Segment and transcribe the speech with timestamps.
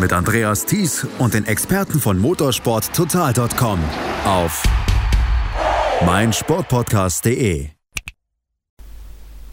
[0.00, 3.80] mit Andreas Thies und den Experten von motorsporttotal.com
[4.24, 4.62] auf
[6.04, 7.68] meinsportpodcast.de.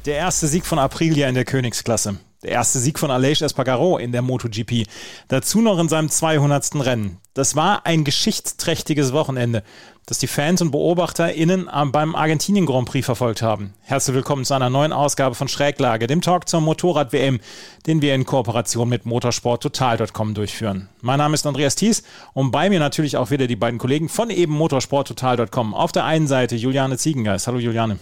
[0.06, 2.18] Der erste Sieg von Aprilia in der Königsklasse.
[2.44, 4.86] Der erste Sieg von Aleix Espargaro in der MotoGP.
[5.28, 6.76] Dazu noch in seinem 200.
[6.76, 7.18] Rennen.
[7.36, 9.62] Das war ein geschichtsträchtiges Wochenende,
[10.06, 13.74] das die Fans und BeobachterInnen beim Argentinien Grand Prix verfolgt haben.
[13.82, 17.42] Herzlich willkommen zu einer neuen Ausgabe von Schräglage, dem Talk zur Motorrad-WM,
[17.88, 20.88] den wir in Kooperation mit motorsporttotal.com durchführen.
[21.02, 24.30] Mein Name ist Andreas Thies und bei mir natürlich auch wieder die beiden Kollegen von
[24.30, 25.74] eben motorsporttotal.com.
[25.74, 27.48] Auf der einen Seite Juliane Ziegengeist.
[27.48, 28.00] Hallo Juliane.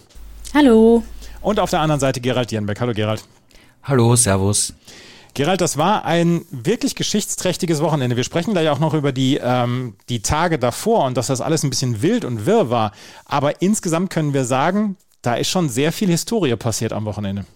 [0.54, 1.02] Hallo.
[1.42, 2.80] Und auf der anderen Seite Gerald Jenbeck.
[2.80, 3.24] Hallo Gerald.
[3.82, 4.74] Hallo, Servus.
[5.34, 8.16] Gerald, das war ein wirklich geschichtsträchtiges Wochenende.
[8.16, 11.64] Wir sprechen gleich auch noch über die, ähm, die Tage davor und dass das alles
[11.64, 12.92] ein bisschen wild und wirr war.
[13.24, 17.46] Aber insgesamt können wir sagen, da ist schon sehr viel Historie passiert am Wochenende.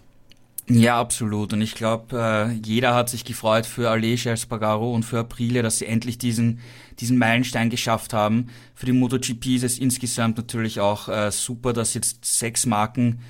[0.67, 1.53] Ja, absolut.
[1.53, 5.79] Und ich glaube, äh, jeder hat sich gefreut für Aleix Espargaro und für Aprilia, dass
[5.79, 6.59] sie endlich diesen,
[6.99, 8.49] diesen Meilenstein geschafft haben.
[8.75, 13.21] Für die MotoGP ist es insgesamt natürlich auch äh, super, dass jetzt sechs Marken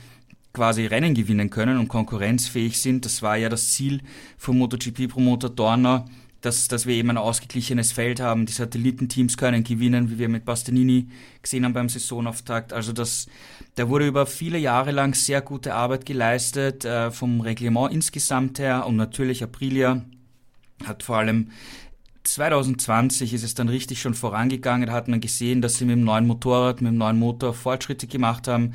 [0.53, 3.05] quasi Rennen gewinnen können und konkurrenzfähig sind.
[3.05, 4.01] Das war ja das Ziel
[4.37, 6.05] vom MotoGP-Promoter Dorner,
[6.41, 8.45] dass, dass wir eben ein ausgeglichenes Feld haben.
[8.45, 11.07] Die Satellitenteams können gewinnen, wie wir mit Bastianini
[11.41, 12.73] gesehen haben beim Saisonauftakt.
[12.73, 13.27] Also das,
[13.75, 18.85] da wurde über viele Jahre lang sehr gute Arbeit geleistet, äh, vom Reglement insgesamt her
[18.85, 20.03] und natürlich Aprilia
[20.85, 21.49] hat vor allem
[22.23, 24.87] 2020 ist es dann richtig schon vorangegangen.
[24.87, 28.07] Da hat man gesehen, dass sie mit dem neuen Motorrad, mit dem neuen Motor Fortschritte
[28.07, 28.73] gemacht haben.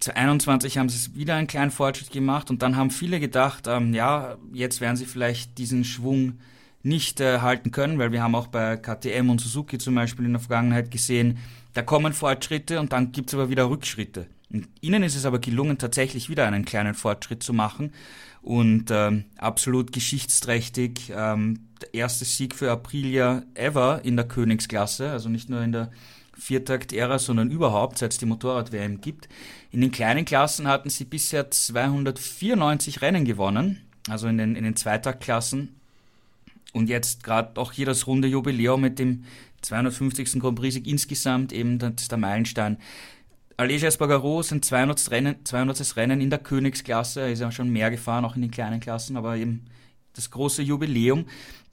[0.00, 4.36] 2021 haben sie wieder einen kleinen Fortschritt gemacht und dann haben viele gedacht, ähm, ja,
[4.52, 6.38] jetzt werden sie vielleicht diesen Schwung
[6.82, 10.32] nicht äh, halten können, weil wir haben auch bei KTM und Suzuki zum Beispiel in
[10.32, 11.38] der Vergangenheit gesehen,
[11.74, 14.26] da kommen Fortschritte und dann gibt es aber wieder Rückschritte.
[14.50, 17.92] Und ihnen ist es aber gelungen, tatsächlich wieder einen kleinen Fortschritt zu machen
[18.40, 21.12] und ähm, absolut geschichtsträchtig.
[21.14, 25.90] Ähm, der erste Sieg für Aprilia ever in der Königsklasse, also nicht nur in der
[26.38, 29.28] Viertakt-Ära, sondern überhaupt, seit es die Motorrad-WM gibt.
[29.70, 34.76] In den kleinen Klassen hatten sie bisher 294 Rennen gewonnen, also in den, in den
[34.76, 35.74] Zweitaktklassen.
[36.72, 39.24] Und jetzt gerade auch hier das runde Jubiläum mit dem
[39.62, 40.40] 250.
[40.40, 42.78] Grand Prix insgesamt, eben das ist der Meilenstein.
[43.56, 45.10] Aleix Espargaro sind 200.
[45.10, 45.96] Rennen, 200.
[45.96, 49.16] Rennen in der Königsklasse, er ist ja schon mehr gefahren, auch in den kleinen Klassen,
[49.16, 49.64] aber eben
[50.14, 51.26] das große Jubiläum.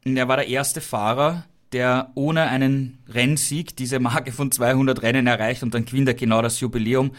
[0.03, 5.27] Und er war der erste Fahrer, der ohne einen Rennsieg diese Marke von 200 Rennen
[5.27, 7.11] erreicht und dann gewinnt er genau das Jubiläum.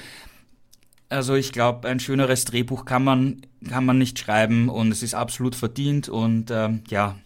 [1.09, 5.15] Also ich glaube, ein schöneres Drehbuch kann man, kann man nicht schreiben und es ist
[5.15, 7.17] absolut verdient und ähm, ja,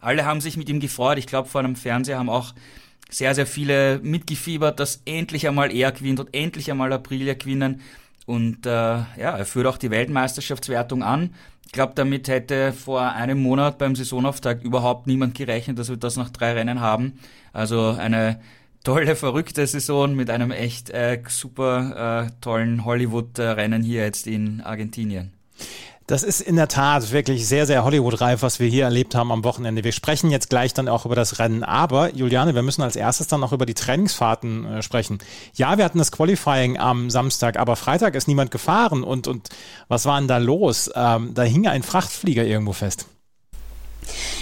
[0.00, 1.18] alle haben sich mit ihm gefreut.
[1.18, 2.54] Ich glaube, vor einem Fernseher haben auch
[3.10, 7.80] sehr, sehr viele mitgefiebert, dass endlich einmal er gewinnt und endlich einmal Aprilia gewinnen.
[8.26, 11.34] Und äh, ja, er führt auch die Weltmeisterschaftswertung an.
[11.68, 16.16] Ich glaube, damit hätte vor einem Monat beim Saisonauftakt überhaupt niemand gerechnet, dass wir das
[16.16, 17.18] nach drei Rennen haben.
[17.52, 18.40] Also eine
[18.84, 25.34] tolle, verrückte Saison mit einem echt äh, super äh, tollen Hollywood-Rennen hier jetzt in Argentinien.
[26.08, 29.44] Das ist in der Tat wirklich sehr, sehr Hollywood-reif, was wir hier erlebt haben am
[29.44, 29.84] Wochenende.
[29.84, 31.62] Wir sprechen jetzt gleich dann auch über das Rennen.
[31.62, 35.18] Aber, Juliane, wir müssen als erstes dann noch über die Trainingsfahrten äh, sprechen.
[35.52, 39.04] Ja, wir hatten das Qualifying am Samstag, aber Freitag ist niemand gefahren.
[39.04, 39.50] Und, und
[39.88, 40.90] was war denn da los?
[40.94, 43.04] Ähm, da hing ein Frachtflieger irgendwo fest.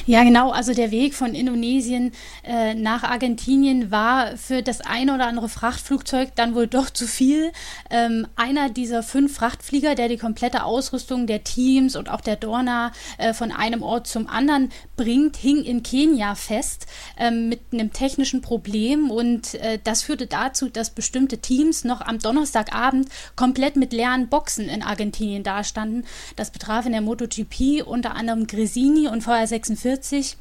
[0.07, 0.51] Ja, genau.
[0.51, 2.13] Also der Weg von Indonesien
[2.45, 7.53] äh, nach Argentinien war für das eine oder andere Frachtflugzeug dann wohl doch zu viel.
[7.91, 12.93] Ähm, einer dieser fünf Frachtflieger, der die komplette Ausrüstung der Teams und auch der Dorna
[13.19, 16.87] äh, von einem Ort zum anderen bringt, hing in Kenia fest
[17.19, 22.19] äh, mit einem technischen Problem und äh, das führte dazu, dass bestimmte Teams noch am
[22.19, 26.05] Donnerstagabend komplett mit leeren Boxen in Argentinien dastanden.
[26.37, 30.37] Das betraf in der MotoGP unter anderem Gresini und VR 46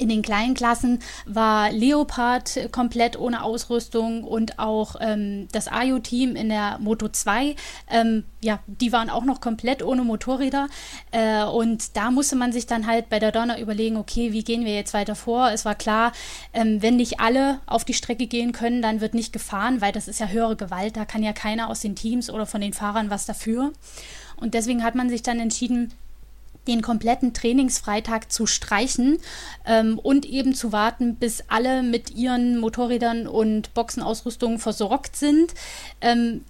[0.00, 6.50] In den kleinen Klassen war Leopard komplett ohne Ausrüstung und auch ähm, das Ayo-Team in
[6.50, 7.56] der Moto 2,
[7.90, 10.68] ähm, ja, die waren auch noch komplett ohne Motorräder.
[11.10, 14.64] Äh, und da musste man sich dann halt bei der Donner überlegen, okay, wie gehen
[14.64, 15.50] wir jetzt weiter vor?
[15.50, 16.12] Es war klar,
[16.52, 20.06] ähm, wenn nicht alle auf die Strecke gehen können, dann wird nicht gefahren, weil das
[20.06, 23.10] ist ja höhere Gewalt, da kann ja keiner aus den Teams oder von den Fahrern
[23.10, 23.72] was dafür.
[24.36, 25.92] Und deswegen hat man sich dann entschieden,
[26.68, 29.18] den kompletten Trainingsfreitag zu streichen
[29.66, 35.54] ähm, und eben zu warten, bis alle mit ihren Motorrädern und Boxenausrüstungen versorgt sind.
[36.00, 36.44] Ähm,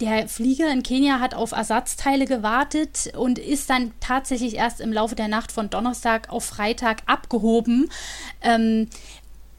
[0.00, 5.14] der Flieger in Kenia hat auf Ersatzteile gewartet und ist dann tatsächlich erst im Laufe
[5.14, 7.88] der Nacht von Donnerstag auf Freitag abgehoben.
[8.42, 8.88] Ähm,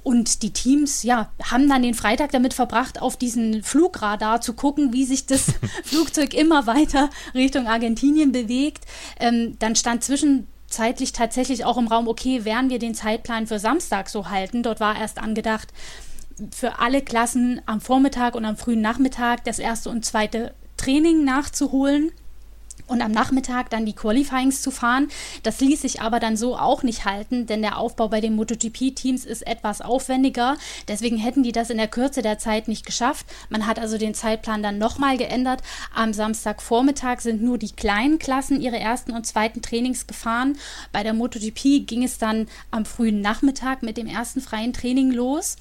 [0.09, 4.91] und die Teams, ja, haben dann den Freitag damit verbracht, auf diesen Flugradar zu gucken,
[4.91, 5.53] wie sich das
[5.83, 8.85] Flugzeug immer weiter Richtung Argentinien bewegt.
[9.19, 14.09] Ähm, dann stand zwischenzeitlich tatsächlich auch im Raum, okay, werden wir den Zeitplan für Samstag
[14.09, 14.63] so halten?
[14.63, 15.67] Dort war erst angedacht,
[16.49, 22.11] für alle Klassen am Vormittag und am frühen Nachmittag das erste und zweite Training nachzuholen
[22.89, 25.07] und am Nachmittag dann die Qualifyings zu fahren.
[25.43, 29.25] Das ließ sich aber dann so auch nicht halten, denn der Aufbau bei den MotoGP-Teams
[29.25, 30.57] ist etwas aufwendiger.
[30.87, 33.25] Deswegen hätten die das in der Kürze der Zeit nicht geschafft.
[33.49, 35.61] Man hat also den Zeitplan dann nochmal geändert.
[35.93, 40.57] Am Samstagvormittag sind nur die kleinen Klassen ihre ersten und zweiten Trainings gefahren.
[40.91, 45.57] Bei der MotoGP ging es dann am frühen Nachmittag mit dem ersten freien Training los.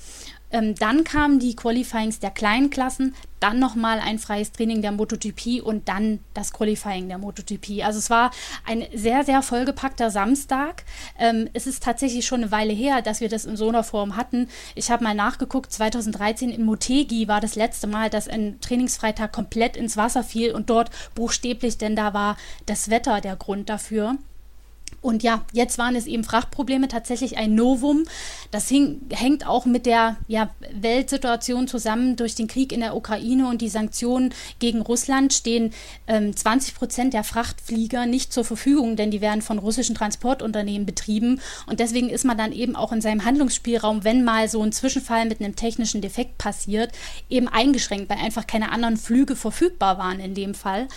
[0.51, 5.63] Ähm, dann kamen die Qualifyings der kleinen Klassen, dann nochmal ein freies Training der MotoGP
[5.63, 7.85] und dann das Qualifying der MotoGP.
[7.85, 8.31] Also es war
[8.67, 10.85] ein sehr, sehr vollgepackter Samstag.
[11.19, 14.17] Ähm, es ist tatsächlich schon eine Weile her, dass wir das in so einer Form
[14.17, 14.49] hatten.
[14.75, 19.77] Ich habe mal nachgeguckt, 2013 in Motegi war das letzte Mal, dass ein Trainingsfreitag komplett
[19.77, 22.37] ins Wasser fiel und dort buchstäblich, denn da war
[22.67, 24.17] das Wetter der Grund dafür.
[25.01, 28.05] Und ja, jetzt waren es eben Frachtprobleme, tatsächlich ein Novum.
[28.51, 32.17] Das hing, hängt auch mit der ja, Weltsituation zusammen.
[32.17, 35.73] Durch den Krieg in der Ukraine und die Sanktionen gegen Russland stehen
[36.07, 41.41] ähm, 20 Prozent der Frachtflieger nicht zur Verfügung, denn die werden von russischen Transportunternehmen betrieben.
[41.67, 45.27] Und deswegen ist man dann eben auch in seinem Handlungsspielraum, wenn mal so ein Zwischenfall
[45.27, 46.93] mit einem technischen Defekt passiert,
[47.31, 50.89] eben eingeschränkt, weil einfach keine anderen Flüge verfügbar waren in dem Fall.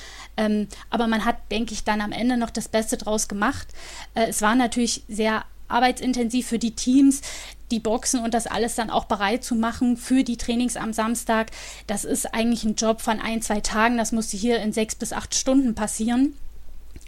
[0.41, 3.67] Ähm, aber man hat, denke ich, dann am Ende noch das Beste draus gemacht.
[4.15, 7.21] Äh, es war natürlich sehr arbeitsintensiv für die Teams,
[7.69, 11.51] die Boxen und das alles dann auch bereit zu machen für die Trainings am Samstag.
[11.87, 13.97] Das ist eigentlich ein Job von ein, zwei Tagen.
[13.97, 16.33] Das musste hier in sechs bis acht Stunden passieren.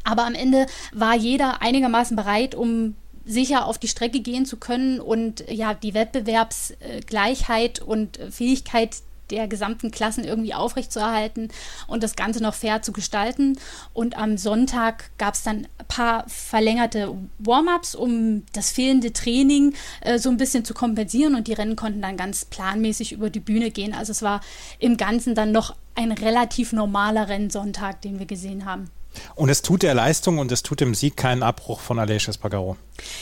[0.03, 2.95] Aber am Ende war jeder einigermaßen bereit, um
[3.25, 8.97] sicher auf die Strecke gehen zu können und ja, die Wettbewerbsgleichheit und Fähigkeit
[9.30, 11.50] der gesamten Klassen irgendwie aufrechtzuerhalten
[11.88, 13.58] und das Ganze noch fair zu gestalten.
[13.94, 20.20] Und am Sonntag gab es dann ein paar verlängerte Warm-ups, um das fehlende Training äh,
[20.20, 23.72] so ein bisschen zu kompensieren und die Rennen konnten dann ganz planmäßig über die Bühne
[23.72, 23.94] gehen.
[23.94, 24.42] Also es war
[24.80, 28.90] im Ganzen dann noch ein relativ normaler Rennsonntag, den wir gesehen haben.
[29.36, 32.77] Und es tut der Leistung und es tut dem Sieg keinen Abbruch von Aleix Espargaro.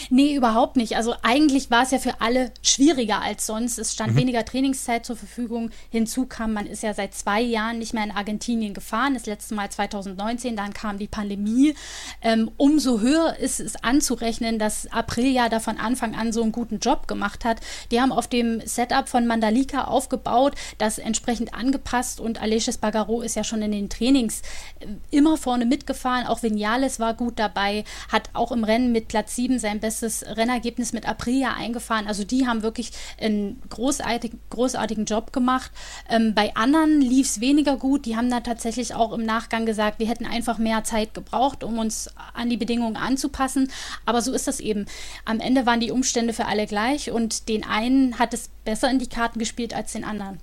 [0.09, 0.97] Nee, überhaupt nicht.
[0.97, 3.79] Also eigentlich war es ja für alle schwieriger als sonst.
[3.79, 4.19] Es stand mhm.
[4.19, 5.71] weniger Trainingszeit zur Verfügung.
[5.89, 9.13] Hinzu kam, man ist ja seit zwei Jahren nicht mehr in Argentinien gefahren.
[9.13, 11.75] Das letzte Mal 2019, dann kam die Pandemie.
[12.21, 16.79] Ähm, umso höher ist es anzurechnen, dass Aprilia da von Anfang an so einen guten
[16.79, 17.61] Job gemacht hat.
[17.91, 23.35] Die haben auf dem Setup von Mandalika aufgebaut, das entsprechend angepasst und Aleix Espargaro ist
[23.35, 24.41] ja schon in den Trainings
[24.79, 26.27] äh, immer vorne mitgefahren.
[26.27, 30.93] Auch Vinales war gut dabei, hat auch im Rennen mit Platz 7 sein bestes Rennergebnis
[30.93, 32.07] mit Aprilia eingefahren.
[32.07, 35.71] Also die haben wirklich einen großartig, großartigen Job gemacht.
[36.09, 38.05] Ähm, bei anderen lief es weniger gut.
[38.05, 41.79] Die haben da tatsächlich auch im Nachgang gesagt, wir hätten einfach mehr Zeit gebraucht, um
[41.79, 43.71] uns an die Bedingungen anzupassen.
[44.05, 44.85] Aber so ist das eben.
[45.25, 48.99] Am Ende waren die Umstände für alle gleich und den einen hat es besser in
[48.99, 50.39] die Karten gespielt als den anderen.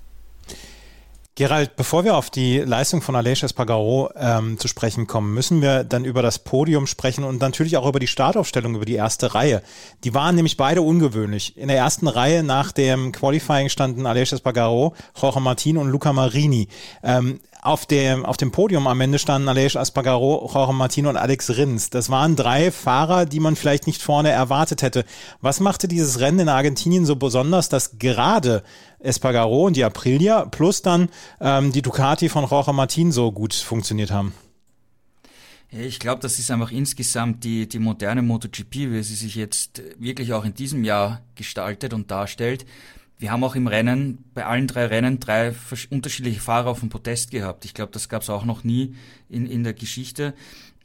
[1.39, 5.85] Gerald, bevor wir auf die Leistung von Aleix Espargaro ähm, zu sprechen kommen, müssen wir
[5.85, 9.61] dann über das Podium sprechen und natürlich auch über die Startaufstellung, über die erste Reihe.
[10.03, 11.55] Die waren nämlich beide ungewöhnlich.
[11.55, 16.67] In der ersten Reihe nach dem Qualifying standen Aleix Espargaro, Jorge Martin und Luca Marini.
[17.03, 21.51] Ähm, auf dem, auf dem Podium am Ende standen Aleix Aspargaro, Jorge Martino und Alex
[21.51, 21.89] Rins.
[21.89, 25.03] Das waren drei Fahrer, die man vielleicht nicht vorne erwartet hätte.
[25.41, 28.63] Was machte dieses Rennen in Argentinien so besonders, dass gerade
[28.99, 34.11] Espargaro und die Aprilia plus dann ähm, die Ducati von Jorge Martin so gut funktioniert
[34.11, 34.33] haben?
[35.71, 40.33] Ich glaube, das ist einfach insgesamt die, die moderne MotoGP, wie sie sich jetzt wirklich
[40.33, 42.65] auch in diesem Jahr gestaltet und darstellt.
[43.19, 45.53] Wir haben auch im Rennen, bei allen drei Rennen, drei
[45.91, 47.65] unterschiedliche Fahrer auf dem Podest gehabt.
[47.65, 48.95] Ich glaube, das gab es auch noch nie
[49.29, 50.33] in, in der Geschichte.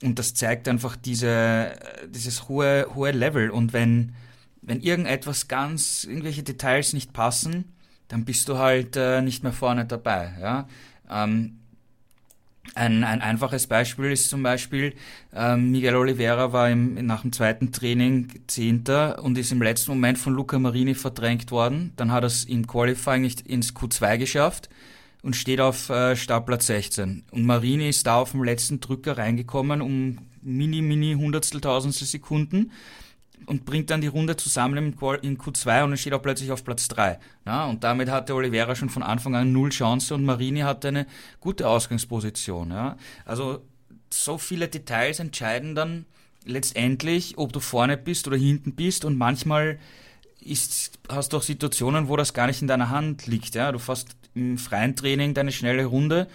[0.03, 1.79] Und das zeigt einfach diese,
[2.09, 3.51] dieses hohe, hohe Level.
[3.51, 4.15] Und wenn,
[4.61, 7.73] wenn irgendetwas ganz, irgendwelche Details nicht passen,
[8.09, 10.33] dann bist du halt äh, nicht mehr vorne dabei.
[10.41, 10.69] Ja?
[11.11, 11.59] Ähm,
[12.75, 14.95] ein, ein einfaches Beispiel ist zum Beispiel,
[15.35, 20.19] ähm, Miguel Oliveira war im, nach dem zweiten Training Zehnter und ist im letzten Moment
[20.19, 21.93] von Luca Marini verdrängt worden.
[21.97, 24.71] Dann hat er es im Qualifying nicht ins Q2 geschafft
[25.23, 27.25] und steht auf äh, Startplatz 16.
[27.31, 32.73] Und Marini ist da auf dem letzten Drücker reingekommen um mini, mini Hundertstel, Tausendstel Sekunden
[33.47, 34.77] und bringt dann die Runde zusammen
[35.23, 37.19] in Q2 und dann steht er plötzlich auf Platz 3.
[37.47, 41.07] Ja, und damit hatte Oliveira schon von Anfang an null Chance und Marini hatte eine
[41.41, 42.71] gute Ausgangsposition.
[42.71, 42.97] Ja.
[43.25, 43.63] Also
[44.13, 46.07] so viele Details entscheiden dann
[46.45, 49.79] letztendlich, ob du vorne bist oder hinten bist und manchmal
[50.41, 53.55] ist, hast du auch Situationen, wo das gar nicht in deiner Hand liegt.
[53.55, 53.73] Ja.
[53.73, 56.29] Du fährst im freien Training deine schnelle Runde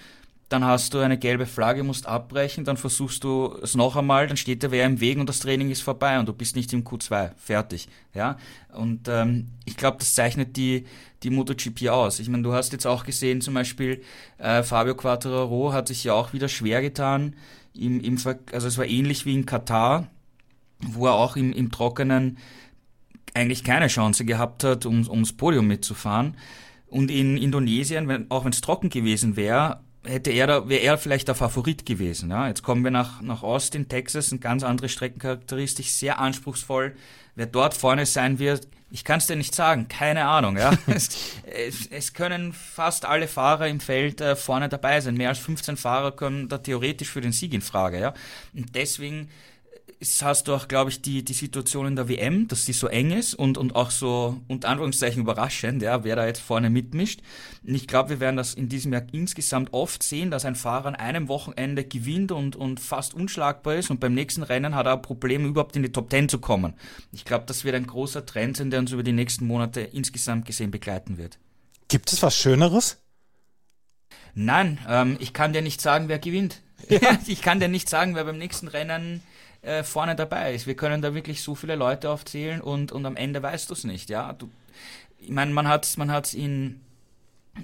[0.50, 4.38] dann hast du eine gelbe Flagge, musst abbrechen, dann versuchst du es noch einmal, dann
[4.38, 6.84] steht der wer im Weg und das Training ist vorbei und du bist nicht im
[6.84, 8.38] Q2, fertig, ja.
[8.74, 10.86] Und ähm, ich glaube, das zeichnet die
[11.24, 12.20] die MotoGP aus.
[12.20, 14.02] Ich meine, du hast jetzt auch gesehen, zum Beispiel
[14.38, 17.36] äh, Fabio Quattararo hat sich ja auch wieder schwer getan,
[17.74, 18.18] im, im
[18.52, 20.08] also es war ähnlich wie in Katar,
[20.80, 22.38] wo er auch im, im Trockenen
[23.34, 26.36] eigentlich keine Chance gehabt hat, um, ums Podium mitzufahren.
[26.88, 30.98] Und in Indonesien, wenn, auch wenn es trocken gewesen wäre, hätte er da, wäre er
[30.98, 32.30] vielleicht der Favorit gewesen.
[32.30, 32.48] Ja?
[32.48, 36.96] Jetzt kommen wir nach, nach Austin, Texas, eine ganz andere Streckencharakteristik, sehr anspruchsvoll.
[37.36, 40.58] Wer dort vorne sein wird, ich kann es dir nicht sagen, keine Ahnung.
[40.58, 40.72] Ja?
[40.88, 41.10] es,
[41.46, 45.16] es, es, können fast alle Fahrer im Feld äh, vorne dabei sein.
[45.16, 48.00] Mehr als 15 Fahrer kommen da theoretisch für den Sieg in Frage.
[48.00, 48.14] Ja?
[48.54, 49.30] Und deswegen
[50.00, 52.88] ist, hast du auch, glaube ich, die, die Situation in der WM, dass die so
[52.88, 57.22] eng ist und, und auch so unter Anführungszeichen überraschend, ja, wer da jetzt vorne mitmischt.
[57.68, 60.88] Und ich glaube, wir werden das in diesem Jahr insgesamt oft sehen, dass ein Fahrer
[60.88, 64.94] an einem Wochenende gewinnt und, und fast unschlagbar ist und beim nächsten Rennen hat er
[64.94, 66.76] ein Problem, überhaupt in die Top Ten zu kommen.
[67.12, 70.46] Ich glaube, das wird ein großer Trend sein, der uns über die nächsten Monate insgesamt
[70.46, 71.40] gesehen begleiten wird.
[71.90, 73.02] Gibt es was Schöneres?
[74.34, 76.62] Nein, ähm, ich kann dir nicht sagen, wer gewinnt.
[76.88, 77.20] Ja.
[77.28, 79.22] ich kann dir nicht sagen, wer beim nächsten Rennen
[79.62, 80.68] äh, vorne dabei ist.
[80.68, 83.84] Wir können da wirklich so viele Leute aufzählen und, und am Ende weißt du es
[83.84, 84.10] nicht.
[84.10, 84.50] Ja, du,
[85.20, 86.82] ich meine, man hat man hat's in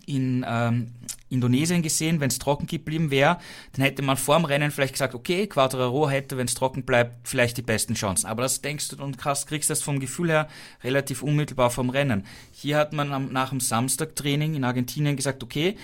[0.05, 0.91] in ähm,
[1.29, 3.39] Indonesien gesehen, wenn es trocken geblieben wäre,
[3.73, 7.27] dann hätte man vor dem Rennen vielleicht gesagt, okay, Quadraro hätte, wenn es trocken bleibt,
[7.27, 8.27] vielleicht die besten Chancen.
[8.27, 10.47] Aber das denkst du und kriegst das vom Gefühl her
[10.83, 12.25] relativ unmittelbar vom Rennen.
[12.51, 15.77] Hier hat man am, nach dem Samstagtraining in Argentinien gesagt, okay,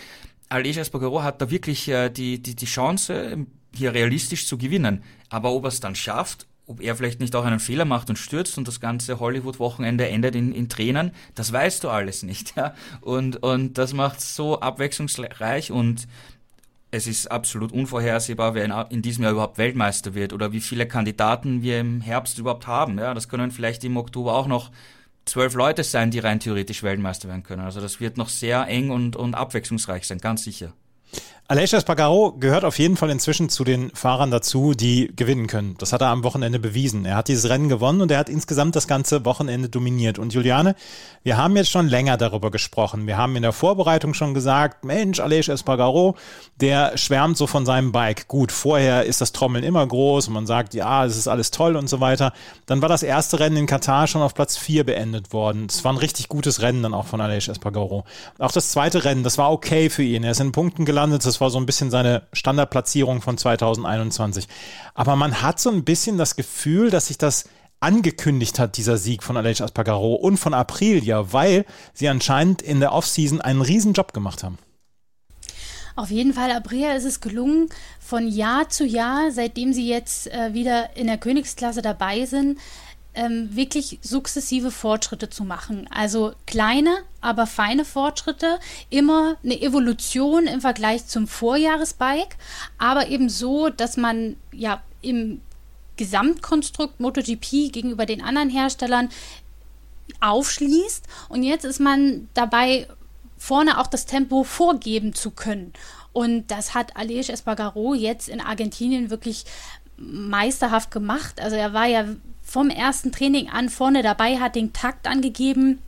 [0.50, 5.04] Aleix Espargaro hat da wirklich äh, die, die, die Chance, hier realistisch zu gewinnen.
[5.30, 8.18] Aber ob er es dann schafft, ob er vielleicht nicht auch einen Fehler macht und
[8.18, 12.56] stürzt und das ganze Hollywood-Wochenende endet in, in Tränen, das weißt du alles nicht.
[12.56, 12.76] Ja?
[13.02, 16.08] Und, und das macht so abwechslungsreich und
[16.92, 20.86] es ist absolut unvorhersehbar, wer in, in, diesem Jahr überhaupt Weltmeister wird oder wie viele
[20.88, 23.00] Kandidaten wir im Herbst überhaupt haben.
[23.00, 24.72] Ja, das können vielleicht im Oktober auch noch
[25.26, 27.64] zwölf Leute sein, die rein theoretisch Weltmeister werden können.
[27.64, 30.74] Also das wird noch sehr eng und, und abwechslungsreich sein, ganz sicher.
[31.52, 35.76] Aleix Espargaro gehört auf jeden Fall inzwischen zu den Fahrern dazu, die gewinnen können.
[35.80, 37.04] Das hat er am Wochenende bewiesen.
[37.04, 40.18] Er hat dieses Rennen gewonnen und er hat insgesamt das ganze Wochenende dominiert.
[40.18, 40.78] Und Juliane,
[41.24, 43.06] wir haben jetzt schon länger darüber gesprochen.
[43.06, 46.16] Wir haben in der Vorbereitung schon gesagt, Mensch, Aleix Espargaro,
[46.62, 48.30] der schwärmt so von seinem Bike.
[48.30, 51.76] Gut, vorher ist das Trommeln immer groß und man sagt, ja, es ist alles toll
[51.76, 52.32] und so weiter.
[52.66, 55.68] Dann war das erste Rennen in Katar schon auf Platz 4 beendet worden.
[55.70, 58.06] Es war ein richtig gutes Rennen dann auch von Aleix Espargaro.
[58.40, 60.24] Auch das zweite Rennen, das war okay für ihn.
[60.24, 61.26] Er ist in Punkten gelandet.
[61.26, 64.48] Das war so ein bisschen seine Standardplatzierung von 2021.
[64.94, 67.46] Aber man hat so ein bisschen das Gefühl, dass sich das
[67.82, 72.94] angekündigt hat, dieser Sieg von Aleix Aspargaro und von Aprilia, weil sie anscheinend in der
[72.94, 74.58] Offseason einen riesen Job gemacht haben.
[75.96, 77.68] Auf jeden Fall, Aprilia ist es gelungen,
[78.00, 82.60] von Jahr zu Jahr, seitdem sie jetzt äh, wieder in der Königsklasse dabei sind,
[83.14, 85.88] ähm, wirklich sukzessive Fortschritte zu machen.
[85.92, 92.38] Also kleine, aber feine Fortschritte, immer eine Evolution im Vergleich zum Vorjahresbike,
[92.78, 95.42] aber eben so, dass man ja im
[95.98, 99.10] Gesamtkonstrukt MotoGP gegenüber den anderen Herstellern
[100.20, 101.06] aufschließt.
[101.30, 102.88] Und jetzt ist man dabei,
[103.38, 105.74] vorne auch das Tempo vorgeben zu können.
[106.14, 109.46] Und das hat Aleix Espargaro jetzt in Argentinien wirklich
[110.02, 111.40] meisterhaft gemacht.
[111.42, 112.06] Also er war ja
[112.42, 115.80] vom ersten Training an vorne dabei, hat den Takt angegeben,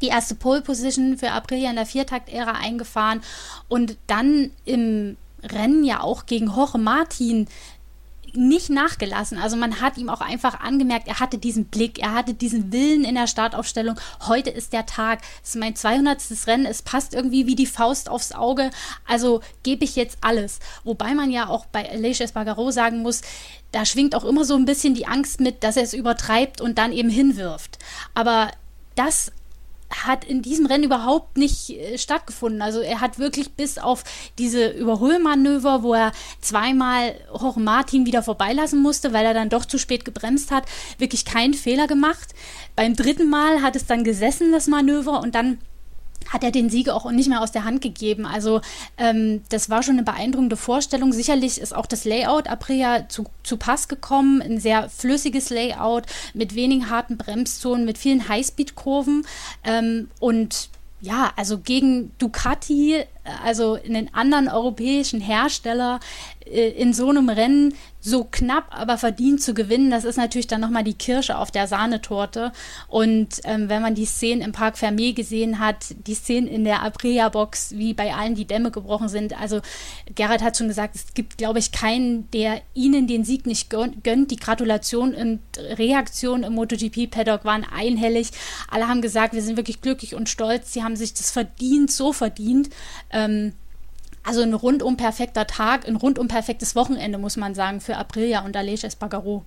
[0.00, 3.20] die erste Pole Position für Aprilia in der Viertakt-Ära eingefahren
[3.68, 7.48] und dann im Rennen ja auch gegen Jorge Martin
[8.34, 9.38] nicht nachgelassen.
[9.38, 13.04] Also man hat ihm auch einfach angemerkt, er hatte diesen Blick, er hatte diesen Willen
[13.04, 13.98] in der Startaufstellung.
[14.26, 16.20] Heute ist der Tag, es ist mein 200.
[16.46, 18.70] Rennen, es passt irgendwie wie die Faust aufs Auge.
[19.06, 20.60] Also gebe ich jetzt alles.
[20.84, 23.22] Wobei man ja auch bei Aleix Espargaro sagen muss,
[23.72, 26.78] da schwingt auch immer so ein bisschen die Angst mit, dass er es übertreibt und
[26.78, 27.78] dann eben hinwirft.
[28.14, 28.50] Aber
[28.94, 29.32] das
[29.90, 32.62] hat in diesem Rennen überhaupt nicht äh, stattgefunden.
[32.62, 34.04] Also er hat wirklich bis auf
[34.38, 39.78] diese Überholmanöver, wo er zweimal Jorge Martin wieder vorbeilassen musste, weil er dann doch zu
[39.78, 40.64] spät gebremst hat,
[40.98, 42.34] wirklich keinen Fehler gemacht.
[42.76, 45.58] Beim dritten Mal hat es dann gesessen, das Manöver, und dann
[46.28, 48.26] hat er den Sieg auch nicht mehr aus der Hand gegeben.
[48.26, 48.60] Also
[48.98, 51.12] ähm, das war schon eine beeindruckende Vorstellung.
[51.12, 54.40] Sicherlich ist auch das Layout Aprilia zu, zu Pass gekommen.
[54.42, 59.26] Ein sehr flüssiges Layout mit wenigen harten Bremszonen, mit vielen Highspeed-Kurven.
[59.64, 63.04] Ähm, und ja, also gegen Ducati,
[63.42, 66.00] also einen anderen europäischen Hersteller
[66.44, 70.60] äh, in so einem Rennen so knapp, aber verdient zu gewinnen, das ist natürlich dann
[70.60, 72.52] nochmal die Kirsche auf der Sahnetorte.
[72.88, 76.82] Und ähm, wenn man die Szenen im Park Fermé gesehen hat, die Szenen in der
[76.82, 79.60] Aprilia-Box, wie bei allen die Dämme gebrochen sind, also
[80.14, 84.30] Gerhard hat schon gesagt, es gibt, glaube ich, keinen, der ihnen den Sieg nicht gönnt.
[84.30, 88.30] Die Gratulation und Reaktion im MotoGP-Paddock waren einhellig.
[88.70, 90.72] Alle haben gesagt, wir sind wirklich glücklich und stolz.
[90.72, 92.70] Sie haben sich das verdient, so verdient.
[93.10, 93.52] Ähm,
[94.24, 98.56] also ein rundum perfekter Tag, ein rundum perfektes Wochenende, muss man sagen, für Aprilia und
[98.56, 99.44] Aleix Espargaro.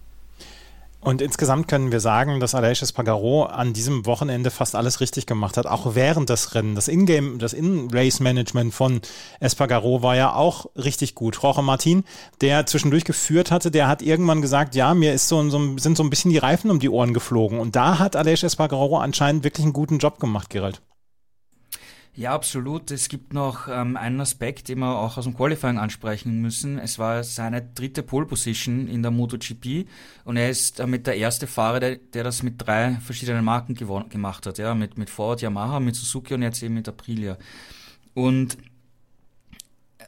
[1.04, 5.58] Und insgesamt können wir sagen, dass Aleix Espargaro an diesem Wochenende fast alles richtig gemacht
[5.58, 6.76] hat, auch während des Rennen.
[6.76, 9.02] Das Ingame, das In-Race-Management von
[9.42, 11.38] Espargaro war ja auch richtig gut.
[11.44, 12.06] Jorge Martin,
[12.40, 16.04] der zwischendurch geführt hatte, der hat irgendwann gesagt, ja, mir ist so, so, sind so
[16.04, 17.60] ein bisschen die Reifen um die Ohren geflogen.
[17.60, 20.82] Und da hat Aleix Espargaro anscheinend wirklich einen guten Job gemacht, Gerald.
[22.16, 22.92] Ja, absolut.
[22.92, 26.78] Es gibt noch ähm, einen Aspekt, den wir auch aus dem Qualifying ansprechen müssen.
[26.78, 29.88] Es war seine dritte Pole Position in der MotoGP
[30.24, 34.46] und er ist damit der erste Fahrer, der, der das mit drei verschiedenen Marken gemacht
[34.46, 34.60] hat.
[34.60, 37.36] Ja, mit, mit Ford, Yamaha, mit Suzuki und jetzt eben mit Aprilia.
[38.14, 38.58] Und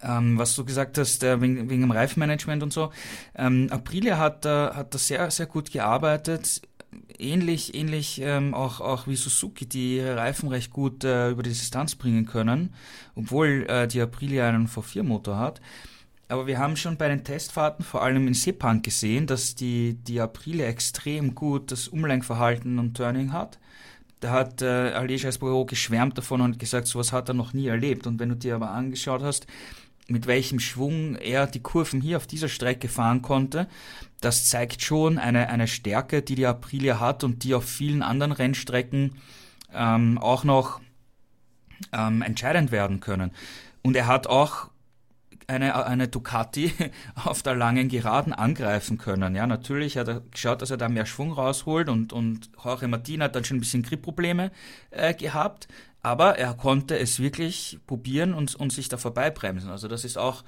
[0.04, 2.92] ähm, was du gesagt hast, äh, wegen, wegen dem Reifenmanagement und so.
[3.36, 6.62] Ähm, Aprilia hat, äh, hat da sehr, sehr gut gearbeitet
[7.18, 11.96] ähnlich, ähnlich ähm, auch, auch wie Suzuki, die Reifen recht gut äh, über die Distanz
[11.96, 12.74] bringen können,
[13.16, 15.62] obwohl äh, die Aprilia einen V4-Motor hat.
[16.28, 20.20] Aber wir haben schon bei den Testfahrten, vor allem in Sepang, gesehen, dass die, die
[20.20, 23.60] Aprilia extrem gut das Umlenkverhalten und Turning hat.
[24.22, 28.08] Da hat äh, Aleix Espargaro geschwärmt davon und gesagt, sowas hat er noch nie erlebt.
[28.08, 29.46] Und wenn du dir aber angeschaut hast,
[30.08, 33.68] mit welchem Schwung er die Kurven hier auf dieser Strecke fahren konnte,
[34.22, 38.32] das zeigt schon eine, eine Stärke, die die Aprilia hat und die auf vielen anderen
[38.32, 39.16] Rennstrecken
[39.74, 40.80] ähm, auch noch
[41.92, 43.32] ähm, entscheidend werden können.
[43.82, 44.70] Und er hat auch
[45.48, 46.74] eine, eine Ducati
[47.24, 49.36] auf der langen Geraden angreifen können.
[49.36, 53.24] Ja, natürlich hat er geschaut, dass er da mehr Schwung rausholt und, und Jorge Martin
[53.24, 54.52] hat dann schon ein bisschen Gripprobleme
[54.92, 55.68] äh, gehabt,
[56.02, 59.72] aber er konnte es wirklich probieren und, und sich da vorbeibremsen.
[59.72, 60.44] Also das ist auch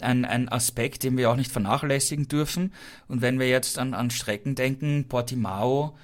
[0.00, 2.74] ein, ein Aspekt, den wir auch nicht vernachlässigen dürfen.
[3.06, 5.96] Und wenn wir jetzt an, an Strecken denken, Portimao,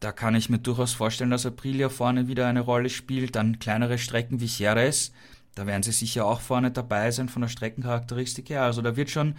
[0.00, 3.36] da kann ich mir durchaus vorstellen, dass Aprilia vorne wieder eine Rolle spielt.
[3.36, 5.12] Dann kleinere Strecken wie Jerez,
[5.54, 8.62] da werden sie sicher auch vorne dabei sein von der Streckencharakteristik her.
[8.62, 9.34] Also da wird schon,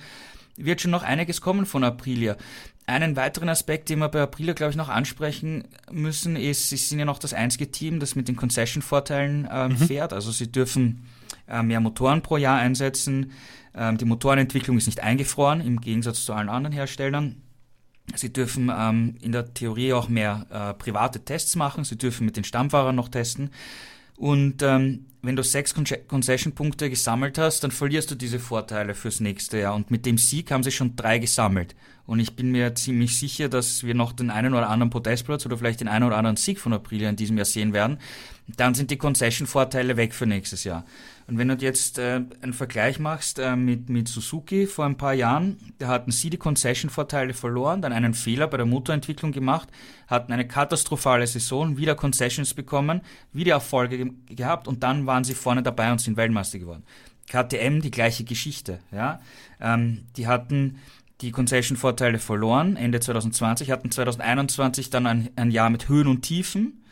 [0.56, 2.38] wird schon noch einiges kommen von Aprilia.
[2.86, 7.00] Einen weiteren Aspekt, den wir bei Aprilia, glaube ich, noch ansprechen müssen, ist, sie sind
[7.00, 9.78] ja noch das einzige Team, das mit den Concession-Vorteilen ähm, mhm.
[9.78, 10.12] fährt.
[10.14, 11.08] Also sie dürfen
[11.48, 13.32] äh, mehr Motoren pro Jahr einsetzen.
[13.74, 17.42] Ähm, die Motorenentwicklung ist nicht eingefroren, im Gegensatz zu allen anderen Herstellern.
[18.16, 21.86] Sie dürfen ähm, in der Theorie auch mehr äh, private Tests machen.
[21.86, 23.50] Sie dürfen mit den Stammfahrern noch testen.
[24.18, 29.58] Und ähm, wenn du sechs Concession-Punkte gesammelt hast, dann verlierst du diese Vorteile fürs nächste
[29.58, 29.74] Jahr.
[29.74, 31.76] Und mit dem Sieg haben sie schon drei gesammelt.
[32.06, 35.58] Und ich bin mir ziemlich sicher, dass wir noch den einen oder anderen Podestplatz oder
[35.58, 38.00] vielleicht den einen oder anderen Sieg von Aprilia in diesem Jahr sehen werden.
[38.58, 40.84] Dann sind die Concession-Vorteile weg für nächstes Jahr.
[41.28, 45.14] Und wenn du jetzt äh, einen Vergleich machst äh, mit, mit Suzuki vor ein paar
[45.14, 49.70] Jahren, da hatten sie die Concession-Vorteile verloren, dann einen Fehler bei der Motorentwicklung gemacht,
[50.08, 53.00] hatten eine katastrophale Saison, wieder Concessions bekommen,
[53.32, 56.84] wieder Erfolge ge gehabt und dann waren sie vorne dabei und sind Weltmeister geworden.
[57.28, 58.80] KTM die gleiche Geschichte.
[58.92, 59.22] Ja?
[59.62, 60.80] Ähm, die hatten
[61.22, 66.84] die Concession-Vorteile verloren, Ende 2020, hatten 2021 dann ein, ein Jahr mit Höhen und Tiefen,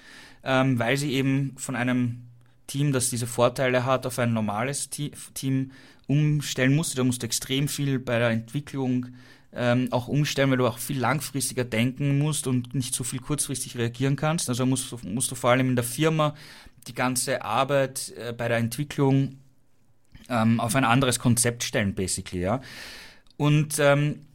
[0.44, 2.28] ähm, weil sie eben von einem
[2.68, 5.72] Team, das diese Vorteile hat, auf ein normales Team
[6.06, 6.98] umstellen musste.
[6.98, 9.08] Da musst du extrem viel bei der Entwicklung
[9.54, 13.78] ähm, auch umstellen, weil du auch viel langfristiger denken musst und nicht so viel kurzfristig
[13.78, 14.48] reagieren kannst.
[14.48, 16.36] Also musst musst du vor allem in der Firma
[16.88, 19.38] die ganze Arbeit äh, bei der Entwicklung
[20.30, 22.62] ähm, auf ein anderes Konzept stellen, basically, ja.
[23.38, 24.26] Und ähm,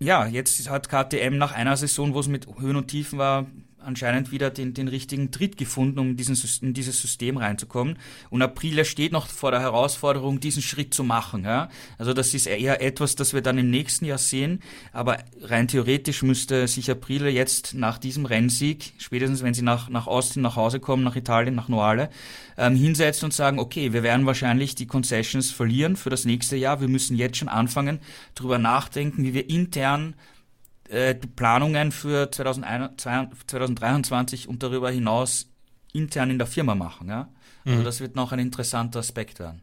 [0.00, 3.46] ja, jetzt hat KTM nach einer Saison, wo es mit Höhen und Tiefen war,
[3.88, 7.98] anscheinend wieder den, den richtigen Tritt gefunden, um diesen, in dieses System reinzukommen.
[8.30, 11.44] Und Aprilia steht noch vor der Herausforderung, diesen Schritt zu machen.
[11.44, 11.70] Ja?
[11.96, 14.60] Also das ist eher etwas, das wir dann im nächsten Jahr sehen.
[14.92, 20.06] Aber rein theoretisch müsste sich Aprilia jetzt nach diesem Rennsieg, spätestens wenn sie nach, nach
[20.06, 22.10] Austin nach Hause kommen, nach Italien, nach Noale,
[22.58, 26.82] ähm, hinsetzen und sagen, okay, wir werden wahrscheinlich die Concessions verlieren für das nächste Jahr.
[26.82, 28.00] Wir müssen jetzt schon anfangen,
[28.34, 30.14] darüber nachdenken, wie wir intern
[30.88, 35.50] äh, die Planungen für 2023 und darüber hinaus
[35.92, 37.08] intern in der Firma machen.
[37.08, 37.28] Ja?
[37.64, 37.84] Also mhm.
[37.84, 39.62] das wird noch ein interessanter Aspekt werden.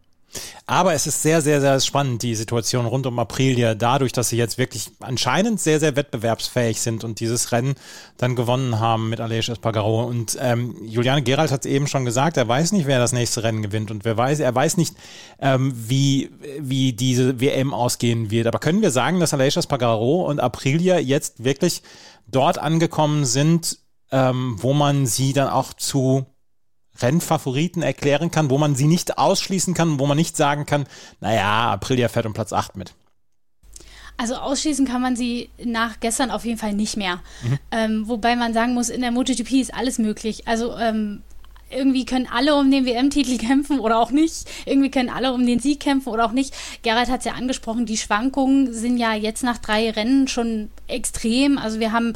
[0.68, 4.38] Aber es ist sehr, sehr, sehr spannend, die Situation rund um Aprilia, dadurch, dass sie
[4.38, 7.76] jetzt wirklich anscheinend sehr, sehr wettbewerbsfähig sind und dieses Rennen
[8.18, 10.04] dann gewonnen haben mit Aleix Espargaro.
[10.06, 13.44] Und ähm, Juliane Gerald hat es eben schon gesagt, er weiß nicht, wer das nächste
[13.44, 14.96] Rennen gewinnt und wer weiß, er weiß nicht,
[15.40, 18.48] ähm, wie, wie diese WM ausgehen wird.
[18.48, 21.84] Aber können wir sagen, dass Aleix Espargaro und Aprilia jetzt wirklich
[22.28, 23.78] dort angekommen sind,
[24.12, 26.26] ähm, wo man sie dann auch zu
[27.02, 30.86] Rennfavoriten erklären kann, wo man sie nicht ausschließen kann, wo man nicht sagen kann,
[31.20, 32.94] naja, Aprilia fährt um Platz 8 mit?
[34.18, 37.22] Also ausschließen kann man sie nach gestern auf jeden Fall nicht mehr.
[37.44, 37.60] Mhm.
[37.72, 40.48] Ähm, wobei man sagen muss, in der MotoGP ist alles möglich.
[40.48, 41.22] Also ähm,
[41.70, 44.48] irgendwie können alle um den WM-Titel kämpfen oder auch nicht.
[44.66, 46.56] Irgendwie können alle um den Sieg kämpfen oder auch nicht.
[46.84, 51.58] Gerald hat es ja angesprochen, die Schwankungen sind ja jetzt nach drei Rennen schon extrem.
[51.58, 52.14] Also wir haben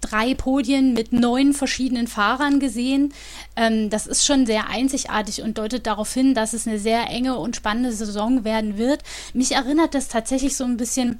[0.00, 3.12] drei Podien mit neun verschiedenen Fahrern gesehen.
[3.56, 7.36] Ähm, das ist schon sehr einzigartig und deutet darauf hin, dass es eine sehr enge
[7.36, 9.02] und spannende Saison werden wird.
[9.34, 11.18] Mich erinnert das tatsächlich so ein bisschen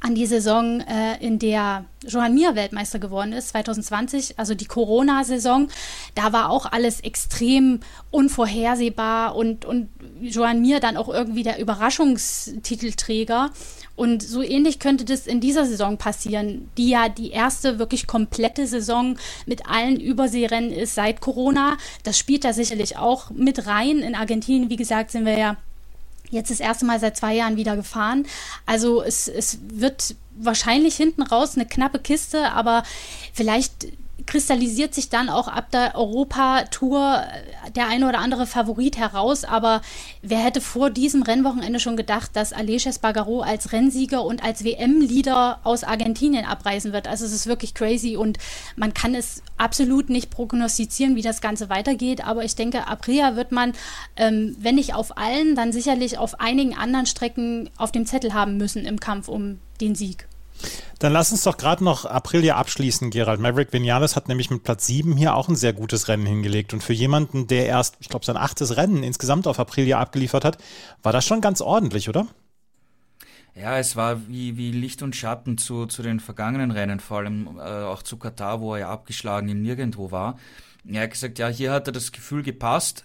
[0.00, 5.68] an die Saison, äh, in der Johann Mir Weltmeister geworden ist, 2020, also die Corona-Saison.
[6.14, 9.90] Da war auch alles extrem unvorhersehbar und, und
[10.22, 13.50] Johann Mir dann auch irgendwie der Überraschungstitelträger.
[14.00, 18.66] Und so ähnlich könnte das in dieser Saison passieren, die ja die erste wirklich komplette
[18.66, 21.76] Saison mit allen Überseerennen ist seit Corona.
[22.02, 23.98] Das spielt da sicherlich auch mit rein.
[23.98, 25.56] In Argentinien, wie gesagt, sind wir ja
[26.30, 28.24] jetzt das erste Mal seit zwei Jahren wieder gefahren.
[28.64, 32.84] Also es, es wird wahrscheinlich hinten raus eine knappe Kiste, aber
[33.34, 33.88] vielleicht
[34.26, 37.22] kristallisiert sich dann auch ab der Europatour
[37.74, 39.44] der eine oder andere Favorit heraus.
[39.44, 39.82] Aber
[40.22, 45.60] wer hätte vor diesem Rennwochenende schon gedacht, dass Aleix Espargaro als Rennsieger und als WM-Leader
[45.64, 47.08] aus Argentinien abreisen wird?
[47.08, 48.38] Also es ist wirklich crazy und
[48.76, 52.24] man kann es absolut nicht prognostizieren, wie das Ganze weitergeht.
[52.26, 53.72] Aber ich denke, Aprilia wird man,
[54.16, 58.56] ähm, wenn nicht auf allen, dann sicherlich auf einigen anderen Strecken auf dem Zettel haben
[58.56, 60.29] müssen im Kampf um den Sieg.
[60.98, 63.40] Dann lass uns doch gerade noch Aprilia abschließen, Gerald.
[63.40, 66.74] Maverick Vinales hat nämlich mit Platz 7 hier auch ein sehr gutes Rennen hingelegt.
[66.74, 70.58] Und für jemanden, der erst, ich glaube, sein achtes Rennen insgesamt auf Aprilia abgeliefert hat,
[71.02, 72.26] war das schon ganz ordentlich, oder?
[73.54, 77.58] Ja, es war wie, wie Licht und Schatten zu, zu den vergangenen Rennen, vor allem
[77.58, 80.38] äh, auch zu Katar, wo er ja abgeschlagen im Nirgendwo war.
[80.86, 83.04] Er hat gesagt, ja, hier hat er das Gefühl gepasst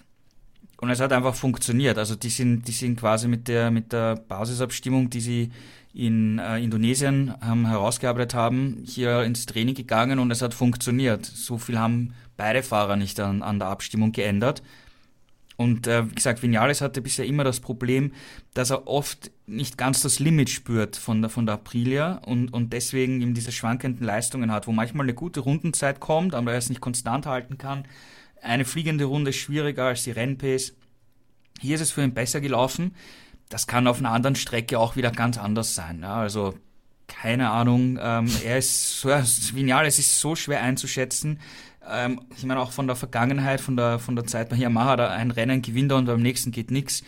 [0.77, 1.97] und es hat einfach funktioniert.
[1.97, 5.51] Also die sind, die sind quasi mit der, mit der Basisabstimmung, die sie
[5.95, 11.25] in äh, Indonesien ähm, herausgearbeitet haben, hier ins Training gegangen und es hat funktioniert.
[11.25, 14.61] So viel haben beide Fahrer nicht an, an der Abstimmung geändert.
[15.55, 18.11] Und äh, wie gesagt, Vinales hatte bisher immer das Problem,
[18.53, 22.73] dass er oft nicht ganz das Limit spürt von der, von der Aprilia und, und
[22.73, 26.67] deswegen eben diese schwankenden Leistungen hat, wo manchmal eine gute Rundenzeit kommt, aber er es
[26.67, 27.85] nicht konstant halten kann.
[28.41, 30.73] Eine fliegende Runde ist schwieriger als die Rennpace.
[31.61, 32.93] Hier ist es für ihn besser gelaufen
[33.55, 36.01] das kann auf einer anderen Strecke auch wieder ganz anders sein.
[36.01, 36.55] Ja, also
[37.07, 37.97] keine Ahnung.
[38.01, 39.09] Ähm, er ist so
[39.55, 41.39] genial, es ist so schwer einzuschätzen.
[41.89, 45.09] Ähm, ich meine auch von der Vergangenheit, von der von der Zeit bei Yamaha, da
[45.09, 47.01] ein Rennen gewinnt er und beim nächsten geht nichts.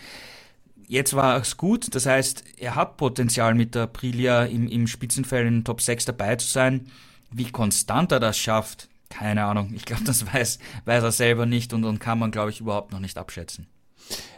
[0.87, 5.45] Jetzt war es gut, das heißt, er hat Potenzial mit der Aprilia im, im Spitzenfeld
[5.47, 6.87] in den Top 6 dabei zu sein.
[7.29, 9.73] Wie konstant er das schafft, keine Ahnung.
[9.75, 12.93] Ich glaube, das weiß, weiß er selber nicht und, und kann man, glaube ich, überhaupt
[12.93, 13.67] noch nicht abschätzen.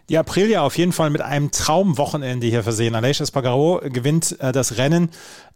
[0.10, 2.96] Die Aprilia auf jeden Fall mit einem Traumwochenende hier versehen.
[2.96, 5.12] Aleix Espargaro gewinnt äh, das Rennen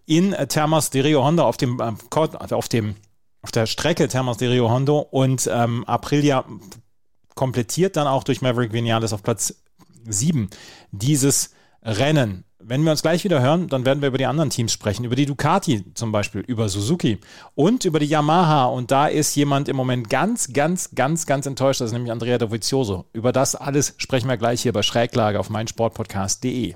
[0.06, 1.94] in äh, Termas de Rio Hondo auf dem, äh,
[2.52, 2.96] auf dem
[3.42, 6.46] auf der Strecke Termas de Rio Hondo und ähm, Aprilia
[7.36, 9.56] komplettiert dann auch durch Maverick Vinales auf Platz
[10.08, 10.50] 7
[10.92, 12.46] dieses Rennen.
[12.66, 15.16] Wenn wir uns gleich wieder hören, dann werden wir über die anderen Teams sprechen, über
[15.16, 17.20] die Ducati zum Beispiel, über Suzuki
[17.56, 18.66] und über die Yamaha.
[18.66, 21.82] Und da ist jemand im Moment ganz, ganz, ganz, ganz enttäuscht.
[21.82, 23.06] Das ist nämlich Andrea Dovizioso.
[23.14, 26.76] Über das alles sprechen wir gleich hier bei Schräglage auf meinsportpodcast.de.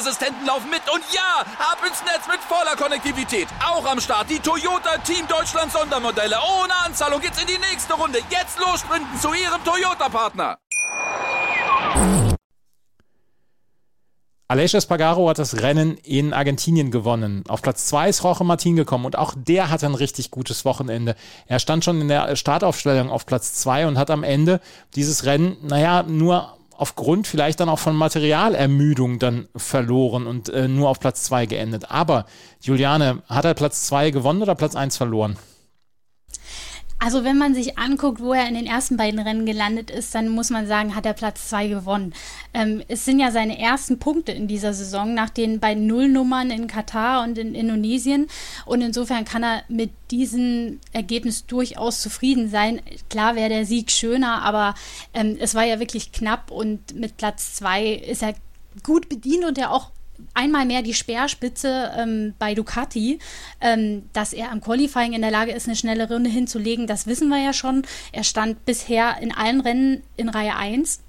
[0.00, 0.82] Sicherheitsassistenten laufen mit.
[0.92, 3.48] Und ja, ab ins Netz mit voller Konnektivität.
[3.64, 6.36] Auch am Start die Toyota Team Deutschland Sondermodelle.
[6.36, 8.18] Ohne Anzahlung geht's in die nächste Runde.
[8.30, 10.58] Jetzt los sprinten zu ihrem Toyota-Partner.
[14.48, 17.44] Aleix Espargaro hat das Rennen in Argentinien gewonnen.
[17.46, 21.14] Auf Platz 2 ist Jorge Martin gekommen und auch der hatte ein richtig gutes Wochenende.
[21.46, 24.60] Er stand schon in der Startaufstellung auf Platz 2 und hat am Ende
[24.96, 30.88] dieses Rennen, naja, nur aufgrund vielleicht dann auch von Materialermüdung dann verloren und äh, nur
[30.88, 31.90] auf Platz 2 geendet.
[31.90, 32.24] Aber
[32.62, 35.36] Juliane, hat er Platz 2 gewonnen oder Platz 1 verloren?
[37.02, 40.28] Also wenn man sich anguckt, wo er in den ersten beiden Rennen gelandet ist, dann
[40.28, 42.12] muss man sagen, hat er Platz zwei gewonnen.
[42.52, 46.66] Ähm, es sind ja seine ersten Punkte in dieser Saison nach den beiden Nullnummern in
[46.66, 48.26] Katar und in Indonesien.
[48.66, 52.82] Und insofern kann er mit diesem Ergebnis durchaus zufrieden sein.
[53.08, 54.74] Klar wäre der Sieg schöner, aber
[55.14, 58.34] ähm, es war ja wirklich knapp und mit Platz zwei ist er
[58.82, 59.90] gut bedient und er auch
[60.34, 63.18] einmal mehr die Speerspitze ähm, bei Ducati,
[63.60, 66.86] ähm, dass er am Qualifying in der Lage ist, eine schnelle Runde hinzulegen.
[66.86, 67.82] Das wissen wir ja schon.
[68.12, 71.00] Er stand bisher in allen Rennen in Reihe 1.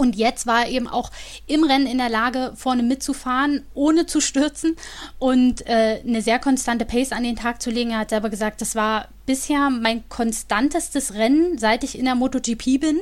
[0.00, 1.10] Und jetzt war er eben auch
[1.46, 4.76] im Rennen in der Lage, vorne mitzufahren, ohne zu stürzen
[5.18, 7.90] und äh, eine sehr konstante Pace an den Tag zu legen.
[7.90, 12.80] Er hat selber gesagt, das war bisher mein konstantestes Rennen, seit ich in der MotoGP
[12.80, 12.98] bin.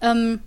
[0.00, 0.40] Ähm,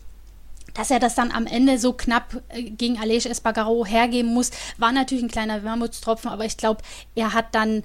[0.75, 4.91] dass er das dann am Ende so knapp äh, gegen Aleix Espargaro hergeben muss, war
[4.91, 6.83] natürlich ein kleiner Wermutstropfen, aber ich glaube,
[7.15, 7.83] er hat dann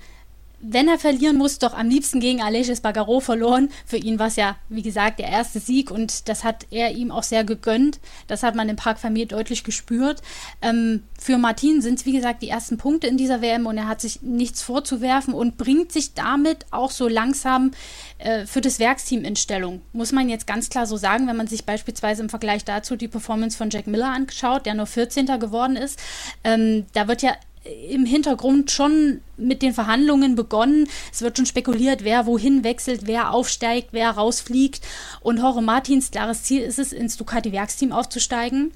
[0.61, 3.71] wenn er verlieren muss, doch am liebsten gegen Aleix Espargaro verloren.
[3.87, 7.11] Für ihn war es ja, wie gesagt, der erste Sieg und das hat er ihm
[7.11, 7.99] auch sehr gegönnt.
[8.27, 10.23] Das hat man im Park Vermeer deutlich gespürt.
[10.61, 13.89] Ähm, für Martin sind es, wie gesagt, die ersten Punkte in dieser WM und er
[13.89, 17.73] hat sich nichts vorzuwerfen und bringt sich damit auch so langsam
[18.19, 19.81] äh, für das Werksteam in Stellung.
[19.93, 23.09] Muss man jetzt ganz klar so sagen, wenn man sich beispielsweise im Vergleich dazu die
[23.09, 25.27] Performance von Jack Miller anschaut, der nur 14.
[25.39, 25.99] geworden ist.
[26.45, 30.89] Ähm, da wird ja im Hintergrund schon mit den Verhandlungen begonnen.
[31.13, 34.87] Es wird schon spekuliert, wer wohin wechselt, wer aufsteigt, wer rausfliegt.
[35.21, 38.73] Und Jorge Martins klares Ziel ist es, ins Ducati-Werksteam aufzusteigen.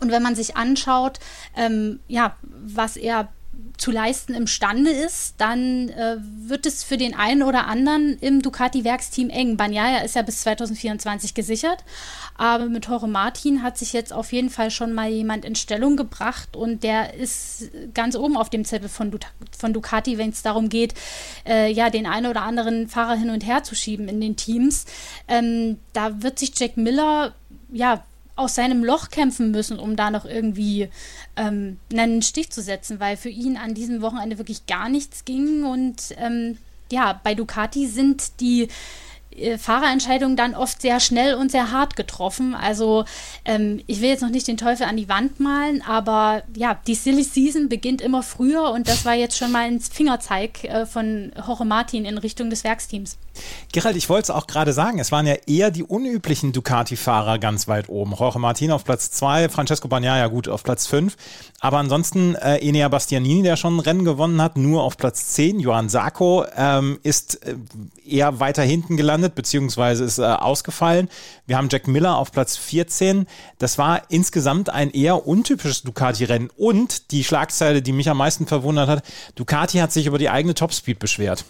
[0.00, 1.20] Und wenn man sich anschaut,
[1.56, 3.28] ähm, ja, was er
[3.76, 9.28] zu leisten imstande ist, dann äh, wird es für den einen oder anderen im Ducati-Werksteam
[9.28, 9.56] eng.
[9.56, 11.84] Banyaya ist ja bis 2024 gesichert,
[12.36, 15.96] aber mit Jorge Martin hat sich jetzt auf jeden Fall schon mal jemand in Stellung
[15.96, 19.18] gebracht und der ist ganz oben auf dem Zettel von, du
[19.56, 20.94] von Ducati, wenn es darum geht,
[21.46, 24.86] äh, ja, den einen oder anderen Fahrer hin und her zu schieben in den Teams.
[25.28, 27.34] Ähm, da wird sich Jack Miller
[27.70, 28.02] ja
[28.36, 30.88] aus seinem Loch kämpfen müssen, um da noch irgendwie
[31.36, 35.64] ähm, einen Stich zu setzen, weil für ihn an diesem Wochenende wirklich gar nichts ging.
[35.64, 36.58] Und ähm,
[36.92, 38.68] ja, bei Ducati sind die
[39.36, 42.54] äh, Fahrerentscheidungen dann oft sehr schnell und sehr hart getroffen.
[42.54, 43.04] Also
[43.44, 46.94] ähm, ich will jetzt noch nicht den Teufel an die Wand malen, aber ja, die
[46.94, 51.32] Silly Season beginnt immer früher und das war jetzt schon mal ein Fingerzeig äh, von
[51.46, 53.16] Jorge Martin in Richtung des Werksteams.
[53.72, 57.68] Gerald, ich wollte es auch gerade sagen, es waren ja eher die unüblichen Ducati-Fahrer ganz
[57.68, 58.14] weit oben.
[58.14, 61.16] Jorge Martin auf Platz 2, Francesco Bagnaia gut auf Platz 5,
[61.60, 65.60] aber ansonsten äh, Enea Bastianini, der schon ein Rennen gewonnen hat, nur auf Platz 10.
[65.60, 67.56] Johann Sarko ähm, ist äh,
[68.06, 71.08] eher weiter hinten gelandet, beziehungsweise ist äh, ausgefallen.
[71.46, 73.26] Wir haben Jack Miller auf Platz 14.
[73.58, 78.88] Das war insgesamt ein eher untypisches Ducati-Rennen und die Schlagzeile, die mich am meisten verwundert
[78.88, 81.44] hat, Ducati hat sich über die eigene Topspeed beschwert.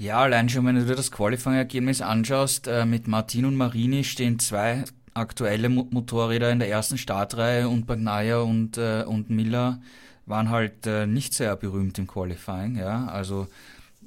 [0.00, 4.38] Ja, allein schon, wenn du dir das Qualifying-Ergebnis anschaust, äh, mit Martin und Marini stehen
[4.38, 9.80] zwei aktuelle Mo Motorräder in der ersten Startreihe und Bagnaia und, äh, und Miller
[10.24, 13.48] waren halt äh, nicht sehr berühmt im Qualifying, ja, also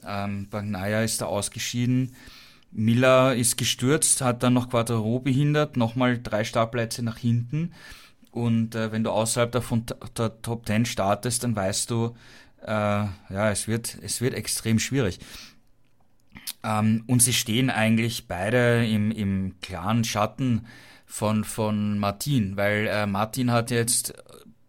[0.08, 2.16] ähm, Bagnaia ist da ausgeschieden,
[2.72, 7.74] Miller ist gestürzt, hat dann noch Quattro behindert, nochmal drei Startplätze nach hinten.
[8.32, 9.62] Und äh, wenn du außerhalb der,
[10.18, 12.16] der Top 10 startest, dann weißt du,
[12.62, 15.20] äh, ja, es wird, es wird extrem schwierig.
[16.64, 20.66] Ähm, und sie stehen eigentlich beide im, im klaren Schatten
[21.06, 24.14] von, von Martin, weil äh, Martin hat jetzt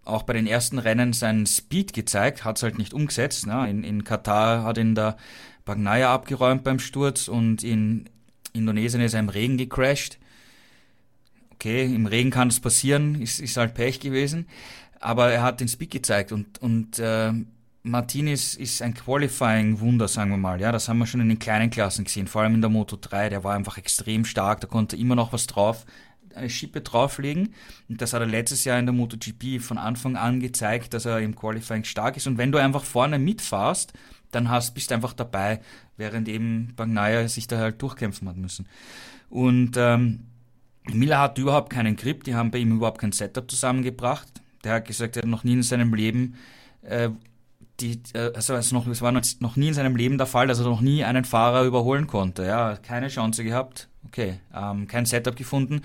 [0.05, 3.47] auch bei den ersten Rennen seinen Speed gezeigt, hat es halt nicht umgesetzt.
[3.47, 3.71] Ne?
[3.71, 5.17] In, in Katar hat ihn der
[5.65, 8.09] Bagnaia abgeräumt beim Sturz und in
[8.53, 10.19] Indonesien ist er im Regen gecrashed.
[11.53, 14.47] okay, im Regen kann es passieren, ist, ist halt Pech gewesen,
[15.01, 17.33] aber er hat den Speed gezeigt und, und äh,
[17.85, 20.61] Martinez ist ein Qualifying-Wunder, sagen wir mal.
[20.61, 22.97] Ja, das haben wir schon in den kleinen Klassen gesehen, vor allem in der Moto
[23.01, 23.29] 3.
[23.29, 25.85] Der war einfach extrem stark, da konnte immer noch was drauf,
[26.35, 27.55] eine Schippe drauflegen.
[27.89, 31.19] Und das hat er letztes Jahr in der MotoGP von Anfang an gezeigt, dass er
[31.19, 32.29] im Qualifying stark ist.
[32.29, 33.93] Und wenn du einfach vorne mitfahrst,
[34.31, 35.61] dann hast, bist du einfach dabei,
[35.97, 38.67] während eben Bagnaia sich da halt durchkämpfen hat müssen.
[39.29, 40.21] Und ähm,
[40.91, 44.29] Miller hat überhaupt keinen Grip, die haben bei ihm überhaupt kein Setup zusammengebracht.
[44.63, 46.37] Der hat gesagt, er hat noch nie in seinem Leben
[46.83, 47.11] äh,
[47.81, 50.61] die, äh, also es, noch, es war noch nie in seinem Leben der Fall, dass
[50.61, 52.45] er noch nie einen Fahrer überholen konnte.
[52.45, 53.89] Ja, keine Chance gehabt.
[54.07, 55.83] Okay, ähm, kein Setup gefunden.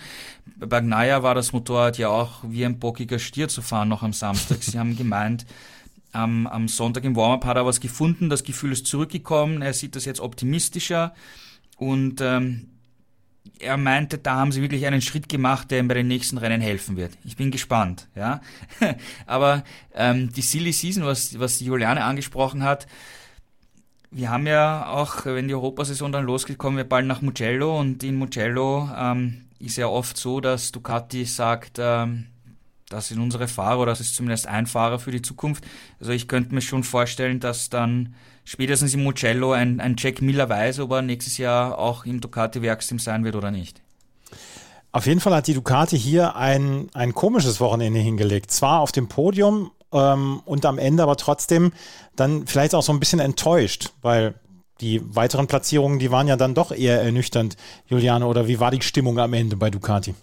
[0.57, 4.13] Bei Bagnaia war das Motorrad ja auch wie ein bockiger Stier zu fahren noch am
[4.13, 4.63] Samstag.
[4.63, 5.45] Sie haben gemeint,
[6.13, 9.95] ähm, am Sonntag im Warm-up hat er was gefunden, das Gefühl ist zurückgekommen, er sieht
[9.95, 11.13] das jetzt optimistischer
[11.77, 12.69] und ähm,
[13.59, 16.61] er meinte, da haben sie wirklich einen Schritt gemacht, der ihm bei den nächsten Rennen
[16.61, 17.11] helfen wird.
[17.23, 18.41] Ich bin gespannt, ja.
[19.25, 22.87] Aber ähm, die Silly Season, was, was Juliane angesprochen hat,
[24.11, 28.03] wir haben ja auch, wenn die Europasaison dann losgeht, kommen wir bald nach Mugello und
[28.03, 32.27] in Mugello ähm, ist ja oft so, dass Ducati sagt, ähm,
[32.89, 35.65] das sind unsere Fahrer oder das ist zumindest ein Fahrer für die Zukunft.
[35.99, 38.15] Also ich könnte mir schon vorstellen, dass dann
[38.47, 42.97] spätestens im Mugello ein, ein Jack Miller weiß, ob er nächstes Jahr auch im Ducati-Werksteam
[42.97, 43.81] sein wird oder nicht.
[44.93, 48.49] Auf jeden Fall hat die Ducati hier ein, ein komisches Wochenende hingelegt.
[48.49, 51.73] Zwar auf dem Podium ähm, und am Ende aber trotzdem
[52.15, 54.33] dann vielleicht auch so ein bisschen enttäuscht, weil
[54.79, 57.57] die weiteren Platzierungen, die waren ja dann doch eher ernüchternd,
[57.87, 58.25] Juliane.
[58.25, 60.15] Oder wie war die Stimmung am Ende bei Ducati?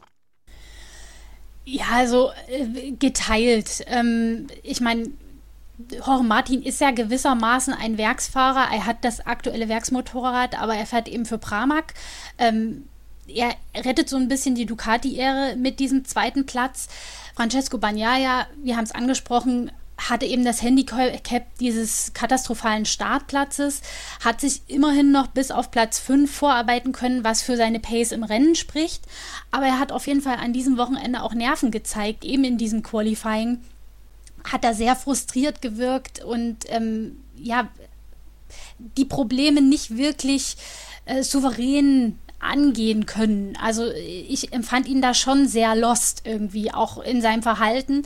[1.66, 3.84] Ja, also äh, geteilt.
[3.86, 5.10] Ähm, ich meine,
[5.78, 8.72] Jorge Martin ist ja gewissermaßen ein Werksfahrer.
[8.72, 11.94] Er hat das aktuelle Werksmotorrad, aber er fährt eben für Pramac.
[12.38, 12.88] Ähm,
[13.26, 16.88] er rettet so ein bisschen die Ducati-Ehre mit diesem zweiten Platz.
[17.34, 23.80] Francesco Bagnaia, wir haben es angesprochen, hatte eben das Handicap dieses katastrophalen Startplatzes,
[24.24, 28.24] hat sich immerhin noch bis auf Platz 5 vorarbeiten können, was für seine Pace im
[28.24, 29.04] Rennen spricht.
[29.50, 32.82] Aber er hat auf jeden Fall an diesem Wochenende auch Nerven gezeigt, eben in diesem
[32.82, 33.60] Qualifying
[34.44, 37.68] hat er sehr frustriert gewirkt und ähm, ja,
[38.78, 40.56] die Probleme nicht wirklich
[41.06, 43.56] äh, souverän angehen können.
[43.60, 48.02] Also ich empfand ihn da schon sehr lost irgendwie, auch in seinem Verhalten.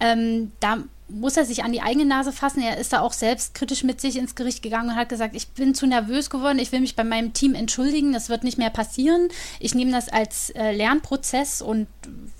[0.00, 2.62] Ähm, da muss er sich an die eigene Nase fassen.
[2.62, 5.74] Er ist da auch selbstkritisch mit sich ins Gericht gegangen und hat gesagt, ich bin
[5.74, 9.28] zu nervös geworden, ich will mich bei meinem Team entschuldigen, das wird nicht mehr passieren.
[9.60, 11.86] Ich nehme das als äh, Lernprozess und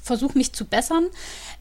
[0.02, 1.07] versuche mich zu bessern.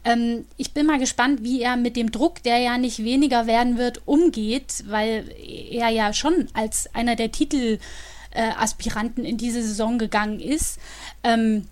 [0.04, 3.78] Ähm, ich bin mal gespannt, wie er mit dem Druck, der ja nicht weniger werden
[3.78, 10.40] wird, umgeht, weil er ja schon als einer der Titelaspiranten äh, in diese Saison gegangen
[10.40, 10.78] ist.
[11.22, 11.68] Ähm,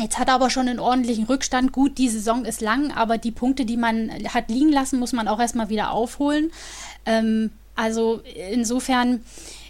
[0.00, 1.72] Jetzt hat er aber schon einen ordentlichen Rückstand.
[1.72, 5.28] Gut, die Saison ist lang, aber die Punkte, die man hat liegen lassen, muss man
[5.28, 6.50] auch erstmal wieder aufholen.
[7.04, 9.22] Ähm, also insofern,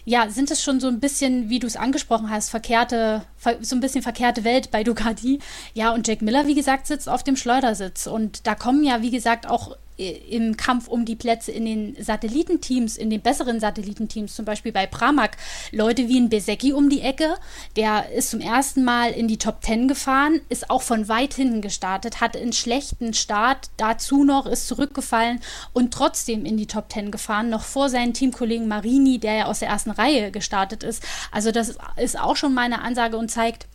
[0.05, 3.23] ja, sind es schon so ein bisschen, wie du es angesprochen hast, verkehrte,
[3.61, 5.39] so ein bisschen verkehrte Welt bei Ducati.
[5.73, 8.07] Ja, und Jack Miller, wie gesagt, sitzt auf dem Schleudersitz.
[8.07, 12.97] Und da kommen ja, wie gesagt, auch im Kampf um die Plätze in den Satellitenteams,
[12.97, 15.37] in den besseren Satellitenteams, zum Beispiel bei Pramac,
[15.71, 17.35] Leute wie ein Besecki um die Ecke,
[17.75, 21.61] der ist zum ersten Mal in die Top Ten gefahren, ist auch von weit hinten
[21.61, 25.41] gestartet, hatte einen schlechten Start, dazu noch ist zurückgefallen
[25.73, 29.59] und trotzdem in die Top Ten gefahren, noch vor seinen Teamkollegen Marini, der ja aus
[29.59, 31.03] der ersten Reihe gestartet ist.
[31.31, 33.67] Also das ist auch schon meine Ansage und zeigt,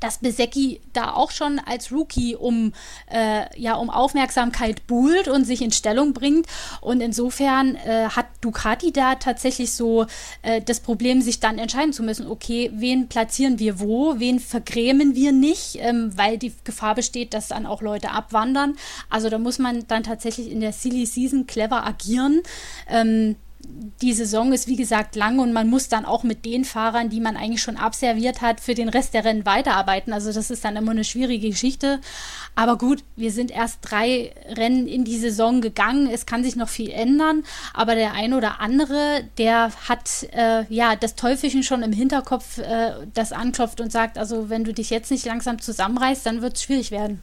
[0.00, 2.72] dass Besecki da auch schon als Rookie um,
[3.10, 6.46] äh, ja, um Aufmerksamkeit buhlt und sich in Stellung bringt.
[6.80, 10.06] Und insofern äh, hat Ducati da tatsächlich so
[10.42, 15.14] äh, das Problem, sich dann entscheiden zu müssen, okay, wen platzieren wir wo, wen vergrämen
[15.14, 18.76] wir nicht, ähm, weil die Gefahr besteht, dass dann auch Leute abwandern.
[19.10, 22.42] Also da muss man dann tatsächlich in der Silly Season clever agieren.
[22.88, 27.10] Ähm, die Saison ist wie gesagt lang und man muss dann auch mit den Fahrern,
[27.10, 30.12] die man eigentlich schon abserviert hat, für den Rest der Rennen weiterarbeiten.
[30.12, 32.00] Also das ist dann immer eine schwierige Geschichte.
[32.54, 36.08] Aber gut, wir sind erst drei Rennen in die Saison gegangen.
[36.08, 37.44] Es kann sich noch viel ändern.
[37.74, 42.92] Aber der eine oder andere, der hat äh, ja das Teufelchen schon im Hinterkopf, äh,
[43.12, 46.62] das anklopft und sagt, also wenn du dich jetzt nicht langsam zusammenreißt, dann wird es
[46.62, 47.22] schwierig werden.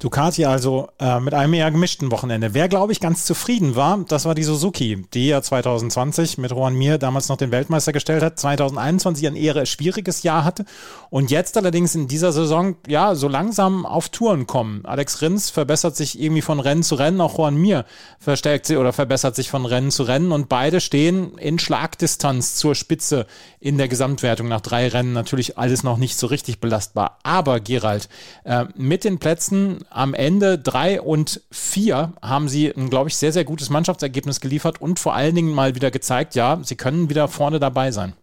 [0.00, 2.54] Ducati also äh, mit einem eher gemischten Wochenende.
[2.54, 6.74] Wer, glaube ich, ganz zufrieden war, das war die Suzuki, die ja 2020 mit Juan
[6.74, 10.64] Mir damals noch den Weltmeister gestellt hat, 2021 ein eher schwieriges Jahr hatte
[11.10, 14.86] und jetzt allerdings in dieser Saison ja so langsam auf Touren kommen.
[14.86, 17.84] Alex Rins verbessert sich irgendwie von Rennen zu Rennen, auch Juan Mir
[18.18, 22.74] verstärkt sich oder verbessert sich von Rennen zu Rennen und beide stehen in Schlagdistanz zur
[22.74, 23.26] Spitze
[23.60, 25.12] in der Gesamtwertung nach drei Rennen.
[25.12, 27.18] Natürlich alles noch nicht so richtig belastbar.
[27.22, 28.08] Aber Gerald,
[28.44, 33.32] äh, mit den Plätzen am Ende drei und vier haben sie ein, glaube ich, sehr,
[33.32, 37.28] sehr gutes Mannschaftsergebnis geliefert und vor allen Dingen mal wieder gezeigt, ja, sie können wieder
[37.28, 38.14] vorne dabei sein.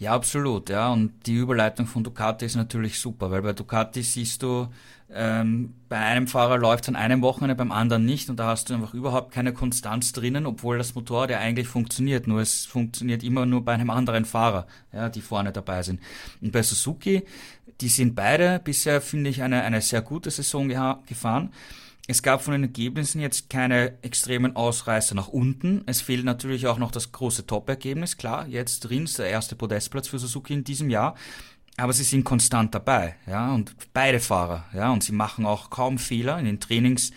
[0.00, 0.90] Ja, absolut, ja.
[0.90, 4.68] Und die Überleitung von Ducati ist natürlich super, weil bei Ducati siehst du,
[5.12, 8.70] ähm, bei einem Fahrer läuft es an einem Wochenende, beim anderen nicht und da hast
[8.70, 13.22] du einfach überhaupt keine Konstanz drinnen, obwohl das Motorrad ja eigentlich funktioniert, nur es funktioniert
[13.22, 16.00] immer nur bei einem anderen Fahrer, ja, die vorne dabei sind.
[16.40, 17.24] Und bei Suzuki,
[17.80, 20.68] die sind beide bisher, finde ich, eine, eine sehr gute Saison
[21.06, 21.52] gefahren.
[22.06, 25.82] Es gab von den Ergebnissen jetzt keine extremen Ausreißer nach unten.
[25.86, 28.16] Es fehlt natürlich auch noch das große Top-Ergebnis.
[28.16, 31.14] Klar, jetzt drin ist der erste Podestplatz für Suzuki in diesem Jahr.
[31.76, 35.98] Aber sie sind konstant dabei, ja, und beide Fahrer, ja, und sie machen auch kaum
[35.98, 36.38] Fehler.
[36.38, 37.12] In den Trainings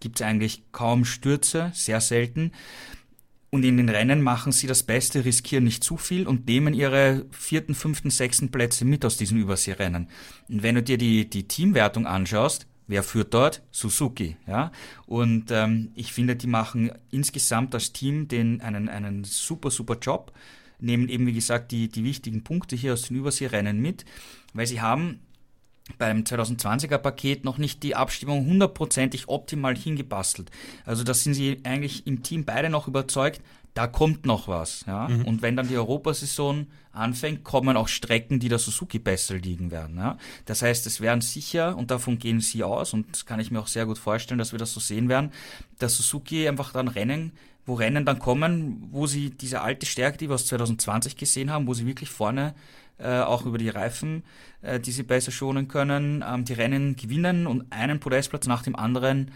[0.00, 2.52] gibt es eigentlich kaum Stürze, sehr selten.
[3.54, 7.26] Und in den Rennen machen sie das Beste, riskieren nicht zu viel und nehmen ihre
[7.30, 10.08] vierten, fünften, sechsten Plätze mit aus diesen Überseerennen.
[10.48, 13.62] Und wenn du dir die, die Teamwertung anschaust, Wer führt dort?
[13.70, 14.36] Suzuki.
[14.46, 14.72] Ja?
[15.06, 20.32] Und ähm, ich finde, die machen insgesamt als Team den, einen, einen super, super Job,
[20.78, 24.04] nehmen eben, wie gesagt, die, die wichtigen Punkte hier aus den Überseerennen mit,
[24.52, 25.20] weil sie haben
[25.98, 30.50] beim 2020er Paket noch nicht die Abstimmung hundertprozentig optimal hingebastelt.
[30.84, 33.40] Also da sind sie eigentlich im Team beide noch überzeugt,
[33.74, 34.84] da kommt noch was.
[34.86, 35.08] Ja?
[35.08, 35.24] Mhm.
[35.24, 39.96] Und wenn dann die Europasaison anfängt, kommen auch Strecken, die der Suzuki besser liegen werden.
[39.96, 40.18] Ja?
[40.44, 43.60] Das heißt, es werden sicher, und davon gehen sie aus, und das kann ich mir
[43.60, 45.32] auch sehr gut vorstellen, dass wir das so sehen werden,
[45.78, 47.32] dass Suzuki einfach dann Rennen,
[47.64, 51.66] wo Rennen dann kommen, wo sie diese alte Stärke, die wir aus 2020 gesehen haben,
[51.66, 52.54] wo sie wirklich vorne
[52.98, 54.24] äh, auch über die Reifen,
[54.62, 58.76] äh, die sie besser schonen können, ähm, die Rennen gewinnen und einen Podestplatz nach dem
[58.76, 59.30] anderen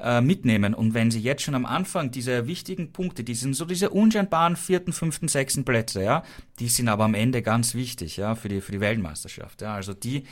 [0.00, 0.74] äh, mitnehmen.
[0.74, 4.56] Und wenn sie jetzt schon am Anfang diese wichtigen Punkte, die sind so diese unscheinbaren
[4.56, 6.22] vierten, fünften, sechsten Plätze, ja,
[6.60, 9.74] die sind aber am Ende ganz wichtig, ja, für die, für die Weltmeisterschaft, ja.
[9.74, 10.24] Also die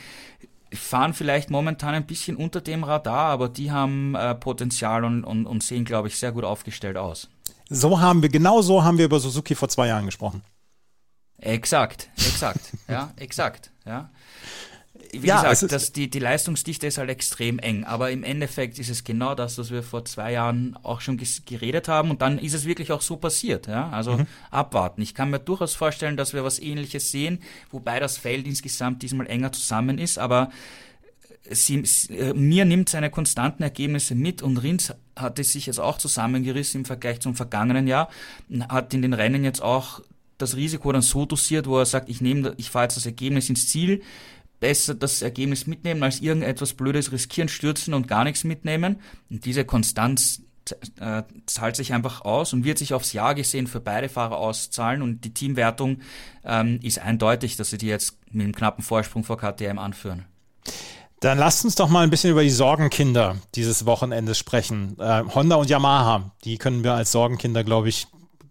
[0.73, 5.45] fahren vielleicht momentan ein bisschen unter dem Radar, aber die haben äh, Potenzial und, und,
[5.45, 7.29] und sehen, glaube ich, sehr gut aufgestellt aus.
[7.69, 10.41] So haben wir, genau so haben wir über Suzuki vor zwei Jahren gesprochen.
[11.39, 14.09] Exakt, exakt, ja, exakt, ja
[15.11, 18.89] wie ja, gesagt, das, die, die Leistungsdichte ist halt extrem eng, aber im Endeffekt ist
[18.89, 22.53] es genau das, was wir vor zwei Jahren auch schon geredet haben und dann ist
[22.53, 23.67] es wirklich auch so passiert.
[23.67, 23.89] Ja?
[23.89, 24.27] Also mhm.
[24.51, 25.01] abwarten.
[25.01, 27.39] Ich kann mir durchaus vorstellen, dass wir was ähnliches sehen,
[27.71, 30.49] wobei das Feld insgesamt diesmal enger zusammen ist, aber
[31.49, 36.81] sie, sie, mir nimmt seine konstanten Ergebnisse mit und Rins hatte sich jetzt auch zusammengerissen
[36.81, 38.09] im Vergleich zum vergangenen Jahr,
[38.69, 40.01] hat in den Rennen jetzt auch
[40.37, 43.49] das Risiko dann so dosiert, wo er sagt, ich nehme, ich fahre jetzt das Ergebnis
[43.49, 44.01] ins Ziel,
[44.59, 48.97] besser das Ergebnis mitnehmen, als irgendetwas Blödes riskieren, stürzen und gar nichts mitnehmen.
[49.29, 50.41] Und diese Konstanz
[50.99, 55.01] äh, zahlt sich einfach aus und wird sich aufs Jahr gesehen für beide Fahrer auszahlen.
[55.01, 55.99] Und die Teamwertung
[56.43, 60.25] ähm, ist eindeutig, dass sie die jetzt mit einem knappen Vorsprung vor KTM anführen.
[61.19, 64.95] Dann lasst uns doch mal ein bisschen über die Sorgenkinder dieses Wochenendes sprechen.
[64.99, 68.07] Äh, Honda und Yamaha, die können wir als Sorgenkinder, glaube ich,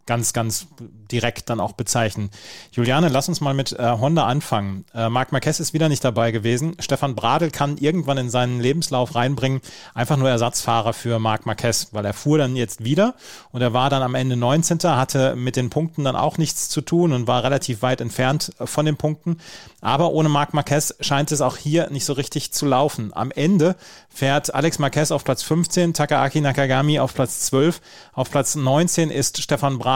[0.07, 0.69] ganz, ganz
[1.11, 2.31] direkt dann auch bezeichnen.
[2.73, 4.85] Juliane, lass uns mal mit äh, Honda anfangen.
[4.95, 6.77] Äh, Marc Marquez ist wieder nicht dabei gewesen.
[6.81, 9.61] Stefan Bradl kann irgendwann in seinen Lebenslauf reinbringen,
[9.95, 13.15] einfach nur Ersatzfahrer für Marc Marquez, weil er fuhr dann jetzt wieder
[13.51, 14.79] und er war dann am Ende 19.
[14.85, 18.87] hatte mit den Punkten dann auch nichts zu tun und war relativ weit entfernt von
[18.87, 19.39] den Punkten.
[19.81, 23.13] Aber ohne Marc Marquez scheint es auch hier nicht so richtig zu laufen.
[23.15, 23.77] Am Ende
[24.09, 27.81] fährt Alex Marquez auf Platz 15, Takaaki Nakagami auf Platz 12,
[28.13, 29.95] auf Platz 19 ist Stefan Bradl.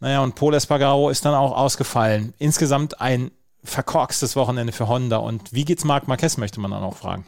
[0.00, 2.32] Naja, und Paul Espargaro ist dann auch ausgefallen.
[2.38, 3.30] Insgesamt ein
[3.62, 5.18] verkorkstes Wochenende für Honda.
[5.18, 7.26] Und wie geht's Marc Marquez, möchte man dann auch fragen.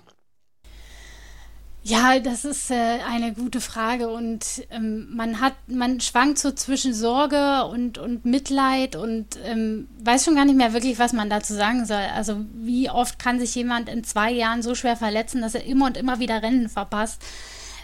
[1.84, 6.94] Ja, das ist äh, eine gute Frage und ähm, man hat, man schwankt so zwischen
[6.94, 11.54] Sorge und, und Mitleid und ähm, weiß schon gar nicht mehr wirklich, was man dazu
[11.54, 12.04] sagen soll.
[12.14, 15.86] Also wie oft kann sich jemand in zwei Jahren so schwer verletzen, dass er immer
[15.86, 17.20] und immer wieder Rennen verpasst?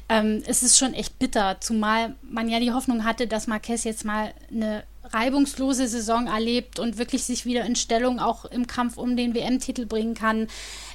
[0.09, 4.05] Ähm, es ist schon echt bitter, zumal man ja die Hoffnung hatte, dass Marquez jetzt
[4.05, 9.17] mal eine reibungslose Saison erlebt und wirklich sich wieder in Stellung auch im Kampf um
[9.17, 10.49] den WM-Titel bringen kann.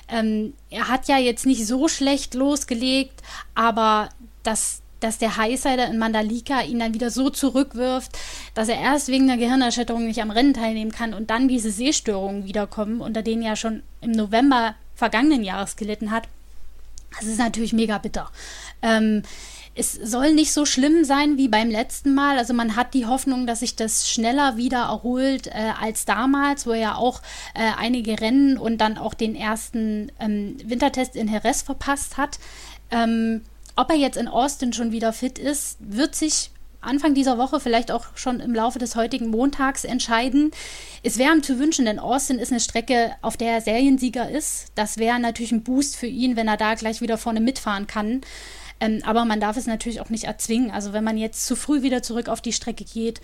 [0.07, 3.21] Ähm, er hat ja jetzt nicht so schlecht losgelegt,
[3.55, 4.09] aber
[4.43, 8.17] dass, dass der Highsider in Mandalika ihn dann wieder so zurückwirft,
[8.53, 12.45] dass er erst wegen der Gehirnerschütterung nicht am Rennen teilnehmen kann und dann diese Sehstörungen
[12.45, 16.27] wiederkommen, unter denen er schon im November vergangenen Jahres gelitten hat
[17.19, 18.29] Das ist natürlich mega bitter.
[18.83, 19.23] Ähm,
[19.75, 22.37] es soll nicht so schlimm sein wie beim letzten Mal.
[22.37, 26.71] Also man hat die Hoffnung, dass sich das schneller wieder erholt äh, als damals, wo
[26.71, 27.21] er ja auch
[27.55, 32.37] äh, einige Rennen und dann auch den ersten ähm, Wintertest in Jerez verpasst hat.
[32.91, 33.41] Ähm,
[33.75, 37.91] ob er jetzt in Austin schon wieder fit ist, wird sich Anfang dieser Woche, vielleicht
[37.91, 40.51] auch schon im Laufe des heutigen Montags entscheiden.
[41.01, 44.67] Es wäre ihm zu wünschen, denn Austin ist eine Strecke, auf der er Seriensieger ist.
[44.75, 48.21] Das wäre natürlich ein Boost für ihn, wenn er da gleich wieder vorne mitfahren kann.
[48.83, 50.71] Ähm, aber man darf es natürlich auch nicht erzwingen.
[50.71, 53.21] Also wenn man jetzt zu früh wieder zurück auf die Strecke geht,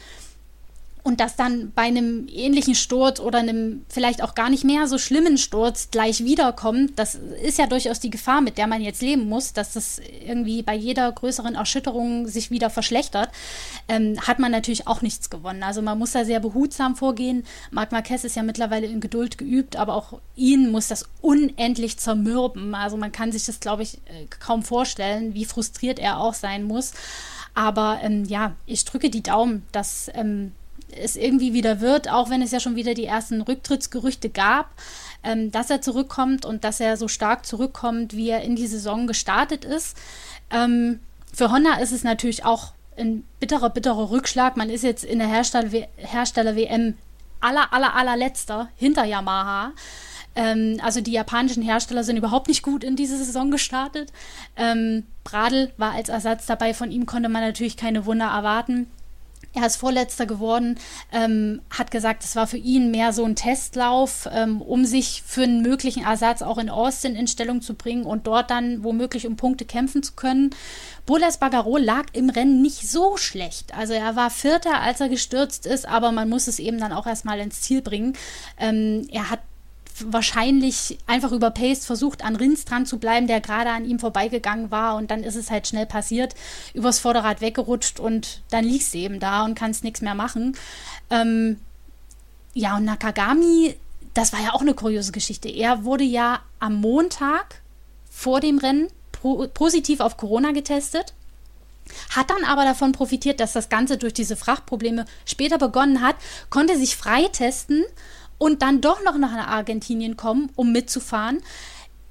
[1.04, 4.98] und das dann bei einem ähnlichen Sturz oder einem vielleicht auch gar nicht mehr so
[4.98, 9.28] schlimmen Sturz gleich wiederkommt, das ist ja durchaus die Gefahr, mit der man jetzt leben
[9.28, 13.30] muss, dass das irgendwie bei jeder größeren Erschütterung sich wieder verschlechtert,
[13.88, 15.64] ähm, hat man natürlich auch nichts gewonnen.
[15.64, 17.44] Also man muss da sehr behutsam vorgehen.
[17.72, 22.76] Marc Marquez ist ja mittlerweile in Geduld geübt, aber auch ihn muss das unendlich zermürben.
[22.76, 26.64] Also man kann sich das, glaube ich, äh, kaum vorstellen, wie frustriert er auch sein
[26.64, 26.94] muss.
[27.56, 30.54] Aber ähm, ja, ich drücke die Daumen, dass ähm,
[30.96, 34.72] es irgendwie wieder wird, auch wenn es ja schon wieder die ersten Rücktrittsgerüchte gab,
[35.24, 39.08] ähm, dass er zurückkommt und dass er so stark zurückkommt, wie er in die Saison
[39.08, 39.98] gestartet ist.
[40.52, 41.00] Ähm,
[41.34, 44.58] für Honda ist es natürlich auch ein bitterer, bitterer Rückschlag.
[44.58, 46.96] Man ist jetzt in der Hersteller-WM
[47.40, 49.72] aller, aller, allerletzter hinter Yamaha.
[50.36, 54.12] Ähm, also die japanischen Hersteller sind überhaupt nicht gut in diese Saison gestartet.
[54.56, 56.74] Ähm, Bradl war als Ersatz dabei.
[56.74, 58.88] Von ihm konnte man natürlich keine Wunder erwarten.
[59.54, 60.78] Er ist Vorletzter geworden,
[61.12, 65.42] ähm, hat gesagt, es war für ihn mehr so ein Testlauf, ähm, um sich für
[65.42, 69.38] einen möglichen Ersatz auch in Austin in Stellung zu bringen und dort dann womöglich um
[69.38, 70.52] Punkte kämpfen zu können.
[71.08, 73.76] Bolas Bagaro lag im Rennen nicht so schlecht.
[73.76, 77.08] Also er war Vierter, als er gestürzt ist, aber man muss es eben dann auch
[77.08, 78.14] erstmal ins Ziel bringen.
[78.60, 79.40] Ähm, er hat
[80.08, 84.72] wahrscheinlich einfach über Pace versucht, an Rins dran zu bleiben, der gerade an ihm vorbeigegangen
[84.72, 86.36] war und dann ist es halt schnell passiert,
[86.74, 90.56] übers Vorderrad weggerutscht und dann liegst du eben da und kannst nichts mehr machen.
[91.10, 91.60] Ähm,
[92.54, 93.76] ja, und Nakagami,
[94.14, 95.50] das war ja auch eine kuriose Geschichte.
[95.50, 97.62] Er wurde ja am Montag
[98.10, 101.14] vor dem Rennen pro positiv auf Corona getestet
[102.10, 106.16] hat dann aber davon profitiert, dass das Ganze durch diese Frachtprobleme später begonnen hat,
[106.50, 107.84] konnte sich freitesten
[108.40, 111.44] und dann doch noch nach Argentinien kommen, um mitzufahren,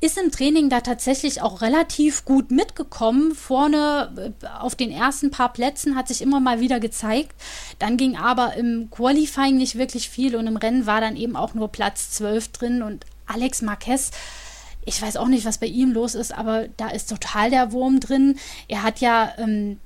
[0.01, 3.35] ist im Training da tatsächlich auch relativ gut mitgekommen.
[3.35, 7.35] Vorne äh, auf den ersten paar Plätzen hat sich immer mal wieder gezeigt.
[7.81, 11.55] Dann ging aber im Qualifying nicht wirklich viel und im Rennen war dann eben auch
[11.55, 14.13] nur Platz 12 drin und Alex Marquez
[14.89, 18.01] ich weiß auch nicht, was bei ihm los ist, aber da ist total der Wurm
[18.01, 18.39] drin.
[18.69, 19.79] Er hat ja ähm,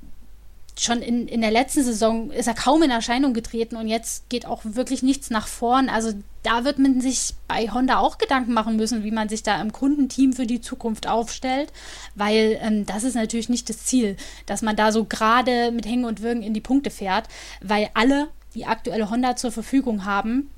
[0.77, 4.45] schon in, in der letzten Saison ist er kaum in Erscheinung getreten und jetzt geht
[4.45, 5.87] auch wirklich nichts nach vorn.
[5.87, 9.61] Also da wird man sich bei Honda auch Gedanken machen müssen, wie man sich da
[9.61, 11.71] im Kundenteam für die Zukunft aufstellt,
[12.15, 16.05] weil ähm, das ist natürlich nicht das Ziel, dass man da so gerade mit Hängen
[16.05, 17.27] und Würgen in die Punkte fährt,
[17.61, 20.49] weil alle die aktuelle Honda zur Verfügung haben.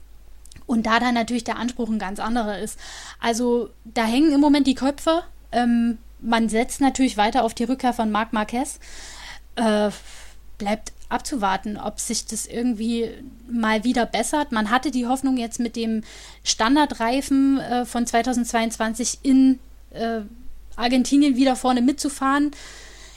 [0.65, 2.79] Und da dann natürlich der Anspruch ein ganz anderer ist.
[3.19, 5.23] Also da hängen im Moment die Köpfe.
[5.51, 8.79] Ähm, man setzt natürlich weiter auf die Rückkehr von Marc Marquez.
[9.55, 9.91] Äh,
[10.57, 13.09] bleibt abzuwarten, ob sich das irgendwie
[13.49, 14.51] mal wieder bessert.
[14.51, 16.03] Man hatte die Hoffnung jetzt mit dem
[16.43, 19.59] Standardreifen äh, von 2022 in
[19.91, 20.21] äh,
[20.75, 22.51] Argentinien wieder vorne mitzufahren.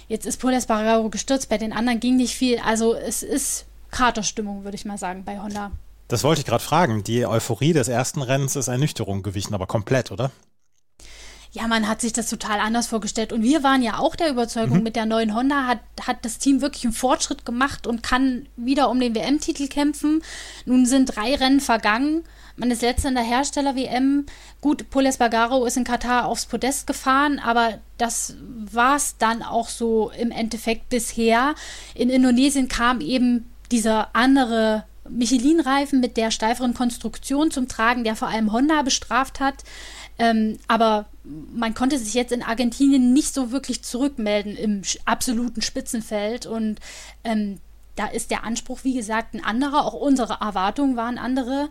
[0.08, 2.58] Jetzt ist Paul Espargaro gestürzt, bei den anderen ging nicht viel.
[2.58, 5.72] Also es ist Katerstimmung, würde ich mal sagen, bei Honda.
[6.08, 7.04] Das wollte ich gerade fragen.
[7.04, 10.30] Die Euphorie des ersten Rennens ist Ernüchterung gewichen, aber komplett, oder?
[11.52, 13.32] Ja, man hat sich das total anders vorgestellt.
[13.32, 14.82] Und wir waren ja auch der Überzeugung, mhm.
[14.82, 18.90] mit der neuen Honda hat, hat das Team wirklich einen Fortschritt gemacht und kann wieder
[18.90, 20.22] um den WM-Titel kämpfen.
[20.66, 22.24] Nun sind drei Rennen vergangen.
[22.56, 24.26] Man ist letzter in der Hersteller-WM.
[24.60, 28.34] Gut, Paul Espargaro ist in Katar aufs Podest gefahren, aber das
[28.70, 31.54] war es dann auch so im Endeffekt bisher.
[31.94, 38.28] In Indonesien kam eben dieser andere Michelin-Reifen mit der steiferen Konstruktion zum Tragen, der vor
[38.28, 39.64] allem Honda bestraft hat.
[40.18, 46.46] Ähm, aber man konnte sich jetzt in Argentinien nicht so wirklich zurückmelden im absoluten Spitzenfeld
[46.46, 46.80] und
[47.24, 47.60] ähm,
[47.98, 49.84] da ist der Anspruch, wie gesagt, ein anderer.
[49.84, 51.68] Auch unsere Erwartungen waren andere.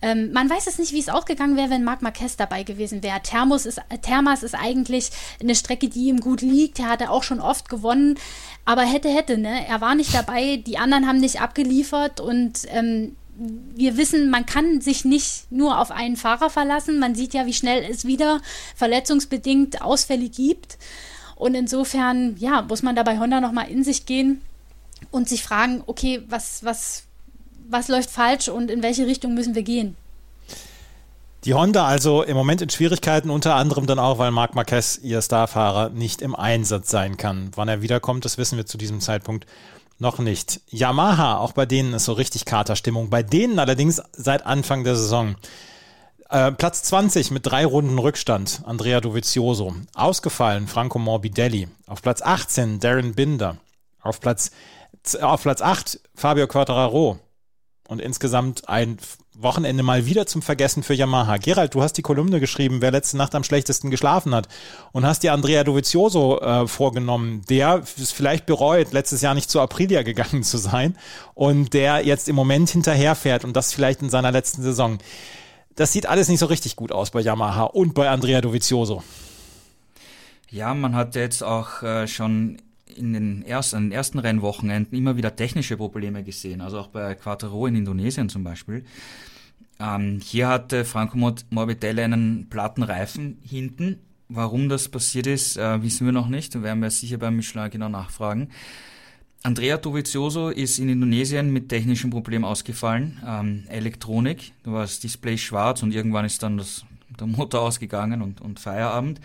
[0.00, 3.20] Ähm, man weiß es nicht, wie es ausgegangen wäre, wenn Marc Marquez dabei gewesen wäre.
[3.20, 6.78] Thermos ist, Thermas ist eigentlich eine Strecke, die ihm gut liegt.
[6.78, 8.16] Er hatte auch schon oft gewonnen.
[8.64, 9.66] Aber hätte, hätte, ne?
[9.66, 10.58] Er war nicht dabei.
[10.58, 12.20] Die anderen haben nicht abgeliefert.
[12.20, 16.98] Und ähm, wir wissen, man kann sich nicht nur auf einen Fahrer verlassen.
[16.98, 18.40] Man sieht ja, wie schnell es wieder
[18.76, 20.78] verletzungsbedingt Ausfälle gibt.
[21.36, 24.40] Und insofern, ja, muss man da bei Honda nochmal in sich gehen
[25.10, 27.04] und sich fragen, okay, was, was,
[27.68, 29.96] was läuft falsch und in welche Richtung müssen wir gehen?
[31.44, 35.20] Die Honda also im Moment in Schwierigkeiten, unter anderem dann auch, weil Marc Marquez, ihr
[35.20, 37.50] Starfahrer, nicht im Einsatz sein kann.
[37.54, 39.44] Wann er wiederkommt, das wissen wir zu diesem Zeitpunkt
[39.98, 40.60] noch nicht.
[40.68, 43.10] Yamaha, auch bei denen ist so richtig Katerstimmung.
[43.10, 45.36] Bei denen allerdings seit Anfang der Saison.
[46.30, 49.74] Äh, Platz 20 mit drei Runden Rückstand, Andrea Dovizioso.
[49.94, 51.68] Ausgefallen, Franco Morbidelli.
[51.86, 53.58] Auf Platz 18, Darren Binder.
[54.00, 54.50] Auf Platz,
[55.20, 57.18] auf Platz 8, Fabio Quattararo.
[57.86, 58.98] Und insgesamt ein
[59.36, 61.38] Wochenende mal wieder zum Vergessen für Yamaha.
[61.38, 64.48] Gerald, du hast die Kolumne geschrieben, wer letzte Nacht am schlechtesten geschlafen hat
[64.92, 69.60] und hast dir Andrea Dovizioso äh, vorgenommen, der es vielleicht bereut, letztes Jahr nicht zu
[69.60, 70.96] Aprilia gegangen zu sein
[71.34, 74.98] und der jetzt im Moment hinterherfährt und das vielleicht in seiner letzten Saison.
[75.74, 79.02] Das sieht alles nicht so richtig gut aus bei Yamaha und bei Andrea Dovizioso.
[80.48, 82.62] Ja, man hat jetzt auch äh, schon
[82.96, 87.14] in den, ersten, in den ersten Rennwochenenden immer wieder technische Probleme gesehen, also auch bei
[87.14, 88.84] Quattro in Indonesien zum Beispiel.
[89.80, 91.16] Ähm, hier hatte Franco
[91.50, 93.98] Morbidelli einen platten Reifen hinten.
[94.28, 97.70] Warum das passiert ist, äh, wissen wir noch nicht und werden wir sicher beim Michelin
[97.70, 98.48] genau nachfragen.
[99.42, 103.20] Andrea Dovizioso ist in Indonesien mit technischen Problemen ausgefallen.
[103.26, 106.86] Ähm, Elektronik, da war das Display schwarz und irgendwann ist dann das,
[107.20, 109.20] der Motor ausgegangen und, und Feierabend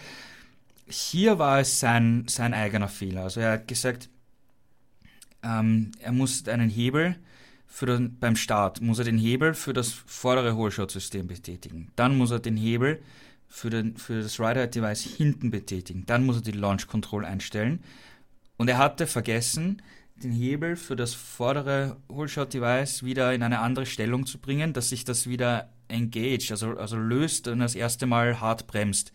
[0.89, 3.23] hier war es sein, sein eigener Fehler.
[3.23, 4.09] Also er hat gesagt,
[5.43, 7.15] ähm, er muss einen Hebel
[7.67, 11.91] für den, beim Start, muss er den Hebel für das vordere Holschotsystem betätigen.
[11.95, 13.01] Dann muss er den Hebel
[13.47, 16.03] für, den, für das Rider-Device hinten betätigen.
[16.05, 17.83] Dann muss er die Launch Control einstellen.
[18.57, 19.81] Und er hatte vergessen,
[20.23, 25.05] den Hebel für das vordere Holshot-Device wieder in eine andere Stellung zu bringen, dass sich
[25.05, 29.13] das wieder engaged, also, also löst und das erste Mal hart bremst.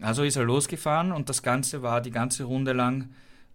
[0.00, 3.10] Also ist er losgefahren und das Ganze war die ganze Runde lang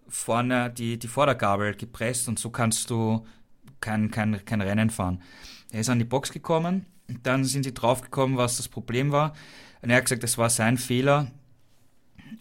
[0.07, 3.25] vorne die, die Vordergabel gepresst und so kannst du
[3.81, 5.21] kein, kein, kein Rennen fahren.
[5.71, 6.85] Er ist an die Box gekommen,
[7.23, 9.33] dann sind sie draufgekommen, was das Problem war.
[9.81, 11.31] Und er hat gesagt, das war sein Fehler.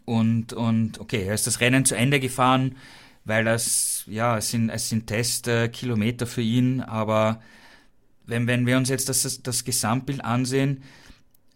[0.04, 2.76] Und, und okay, er ist das Rennen zu Ende gefahren,
[3.24, 7.40] weil das, ja, es sind, es sind Testkilometer für ihn, aber
[8.24, 10.82] wenn, wenn wir uns jetzt das, das Gesamtbild ansehen,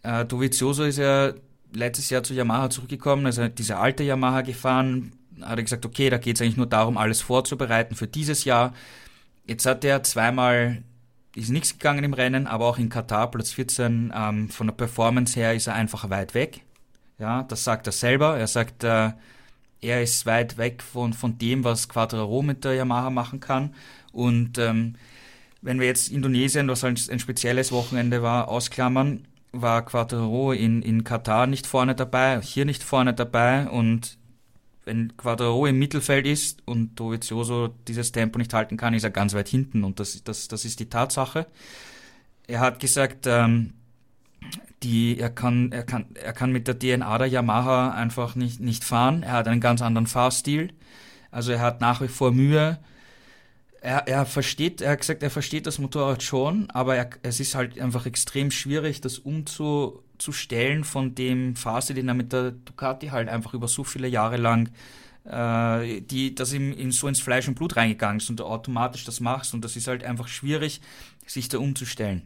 [0.03, 1.33] äh, Dovizioso ist ja
[1.73, 6.17] letztes Jahr zu Yamaha zurückgekommen, also diese alte Yamaha gefahren, hat er gesagt, okay, da
[6.17, 8.73] geht es eigentlich nur darum, alles vorzubereiten für dieses Jahr.
[9.45, 10.83] Jetzt hat er zweimal,
[11.35, 15.39] ist nichts gegangen im Rennen, aber auch in Katar, Platz 14, ähm, von der Performance
[15.39, 16.61] her ist er einfach weit weg.
[17.17, 18.37] Ja, das sagt er selber.
[18.37, 19.11] Er sagt, äh,
[19.81, 23.73] er ist weit weg von, von dem, was Quadraro mit der Yamaha machen kann.
[24.11, 24.95] Und ähm,
[25.61, 31.03] wenn wir jetzt Indonesien, was halt ein spezielles Wochenende war, ausklammern, war Quattro in, in
[31.03, 34.17] Katar nicht vorne dabei, hier nicht vorne dabei und
[34.83, 39.33] wenn Quattro im Mittelfeld ist und Dovizioso dieses Tempo nicht halten kann, ist er ganz
[39.33, 41.47] weit hinten und das, das, das ist die Tatsache.
[42.47, 43.73] Er hat gesagt, ähm,
[44.83, 48.83] die, er kann, er kann, er kann mit der DNA der Yamaha einfach nicht, nicht
[48.83, 49.21] fahren.
[49.21, 50.73] Er hat einen ganz anderen Fahrstil.
[51.29, 52.79] Also er hat nach wie vor Mühe,
[53.81, 57.55] er, er versteht, er hat gesagt, er versteht das Motorrad schon, aber er, es ist
[57.55, 63.27] halt einfach extrem schwierig, das umzustellen von dem Phase, den er mit der Ducati halt
[63.27, 64.69] einfach über so viele Jahre lang,
[65.25, 69.03] äh, die, dass ihm in so ins Fleisch und Blut reingegangen ist und du automatisch
[69.03, 70.79] das machst und das ist halt einfach schwierig,
[71.25, 72.21] sich da umzustellen.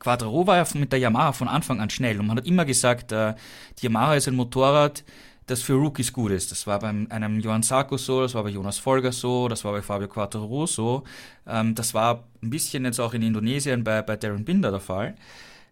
[0.00, 3.12] Quadraro war ja mit der Yamaha von Anfang an schnell und man hat immer gesagt,
[3.12, 3.34] äh,
[3.78, 5.04] die Yamaha ist ein Motorrad,
[5.48, 6.52] das für Rookies gut ist.
[6.52, 9.72] Das war bei einem Johann Sarko so, das war bei Jonas Folger so, das war
[9.72, 11.02] bei Fabio Quattro so.
[11.46, 15.16] Ähm, das war ein bisschen jetzt auch in Indonesien bei, bei Darren Binder der Fall.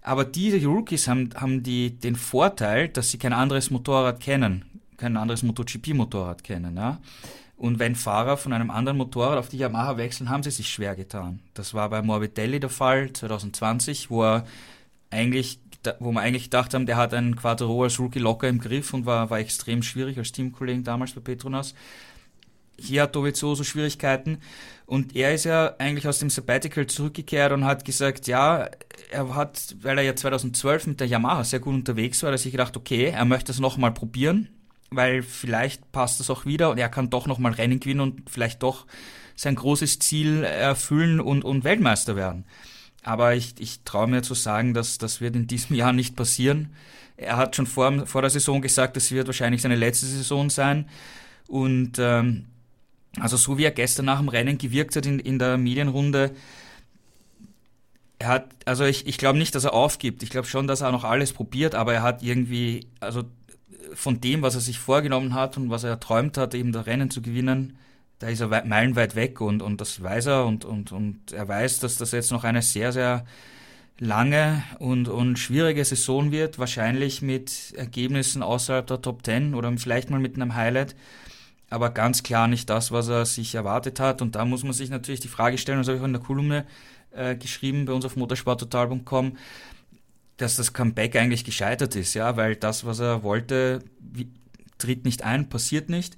[0.03, 4.65] Aber diese Rookies haben, haben die, den Vorteil, dass sie kein anderes Motorrad kennen,
[4.97, 6.77] kein anderes MotoGP-Motorrad kennen.
[6.77, 6.99] Ja?
[7.57, 10.95] Und wenn Fahrer von einem anderen Motorrad auf die Yamaha wechseln, haben sie sich schwer
[10.95, 11.41] getan.
[11.55, 14.47] Das war bei Morbidelli der Fall 2020, wo er
[15.11, 15.59] eigentlich
[16.01, 19.07] wo wir eigentlich gedacht haben, der hat einen Quattro als Rookie locker im Griff und
[19.07, 21.75] war, war extrem schwierig als Teamkollegen damals bei Petronas.
[22.79, 24.39] Hier hat Dovizioso Schwierigkeiten
[24.85, 28.69] und er ist ja eigentlich aus dem Sabbatical zurückgekehrt und hat gesagt, ja,
[29.11, 32.39] er hat, weil er ja 2012 mit der Yamaha sehr gut unterwegs war, hat er
[32.39, 34.49] sich gedacht, okay, er möchte es nochmal probieren,
[34.91, 38.63] weil vielleicht passt das auch wieder und er kann doch nochmal Rennen gewinnen und vielleicht
[38.63, 38.85] doch
[39.37, 42.45] sein großes Ziel erfüllen und, und Weltmeister werden.
[43.07, 46.71] Aber ich, ich traue mir zu sagen, dass das wird in diesem Jahr nicht passieren.
[47.17, 50.89] Er hat schon vor, vor der Saison gesagt, das wird wahrscheinlich seine letzte Saison sein.
[51.47, 52.47] Und ähm,
[53.21, 56.33] also so wie er gestern nach dem Rennen gewirkt hat in, in der Medienrunde,
[58.19, 60.25] er hat, also ich, ich glaube nicht, dass er aufgibt.
[60.25, 63.23] Ich glaube schon, dass er noch alles probiert, aber er hat irgendwie, also
[63.95, 67.11] von dem, was er sich vorgenommen hat und was er träumt hat, eben das Rennen
[67.11, 67.79] zu gewinnen,
[68.19, 71.81] da ist er meilenweit weg und, und das weiß er und, und, und er weiß,
[71.81, 73.25] dass das jetzt noch eine sehr, sehr
[73.99, 80.11] lange und, und schwierige Saison wird, wahrscheinlich mit Ergebnissen außerhalb der Top 10 oder vielleicht
[80.11, 80.95] mal mit einem Highlight,
[81.71, 84.23] aber ganz klar nicht das, was er sich erwartet hat.
[84.23, 86.23] Und da muss man sich natürlich die Frage stellen, das habe ich auch in der
[86.23, 86.67] Kolumne
[87.13, 89.37] äh, geschrieben bei uns auf motorsporttotal.com,
[90.37, 94.29] dass das Comeback eigentlich gescheitert ist, ja, weil das, was er wollte, wie,
[94.79, 96.17] tritt nicht ein, passiert nicht.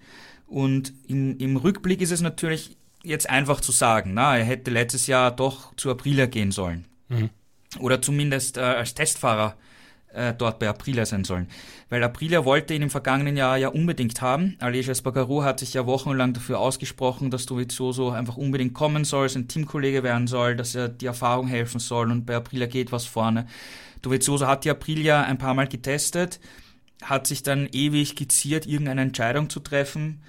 [0.48, 5.06] Und im, im Rückblick ist es natürlich jetzt einfach zu sagen, na, er hätte letztes
[5.06, 6.86] Jahr doch zu Aprilia gehen sollen.
[7.08, 7.30] Mhm
[7.78, 9.56] oder zumindest äh, als Testfahrer
[10.12, 11.48] äh, dort bei Aprilia sein sollen.
[11.90, 14.56] Weil Aprilia wollte ihn im vergangenen Jahr ja unbedingt haben.
[14.58, 19.48] Aleix Espargaro hat sich ja wochenlang dafür ausgesprochen, dass Dovizioso einfach unbedingt kommen soll, sein
[19.48, 23.46] Teamkollege werden soll, dass er die Erfahrung helfen soll und bei Aprilia geht was vorne.
[24.02, 26.40] Dovizioso hat die Aprilia ein paar Mal getestet,
[27.02, 30.22] hat sich dann ewig geziert, irgendeine Entscheidung zu treffen.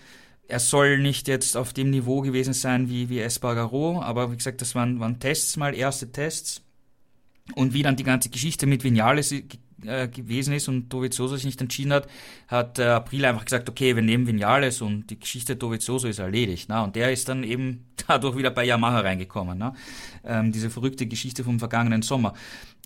[0.47, 4.61] Er soll nicht jetzt auf dem Niveau gewesen sein wie, wie Espargaro, aber wie gesagt,
[4.61, 6.61] das waren, waren Tests mal, erste Tests
[7.55, 11.61] und wie dann die ganze Geschichte mit Vinales äh, gewesen ist und Dovizioso sich nicht
[11.61, 12.07] entschieden hat,
[12.47, 16.67] hat äh, April einfach gesagt, okay, wir nehmen Vinales und die Geschichte Dovizioso ist erledigt.
[16.69, 16.83] Na?
[16.83, 19.57] Und der ist dann eben dadurch wieder bei Yamaha reingekommen.
[19.57, 19.73] Na?
[20.23, 22.33] Ähm, diese verrückte Geschichte vom vergangenen Sommer.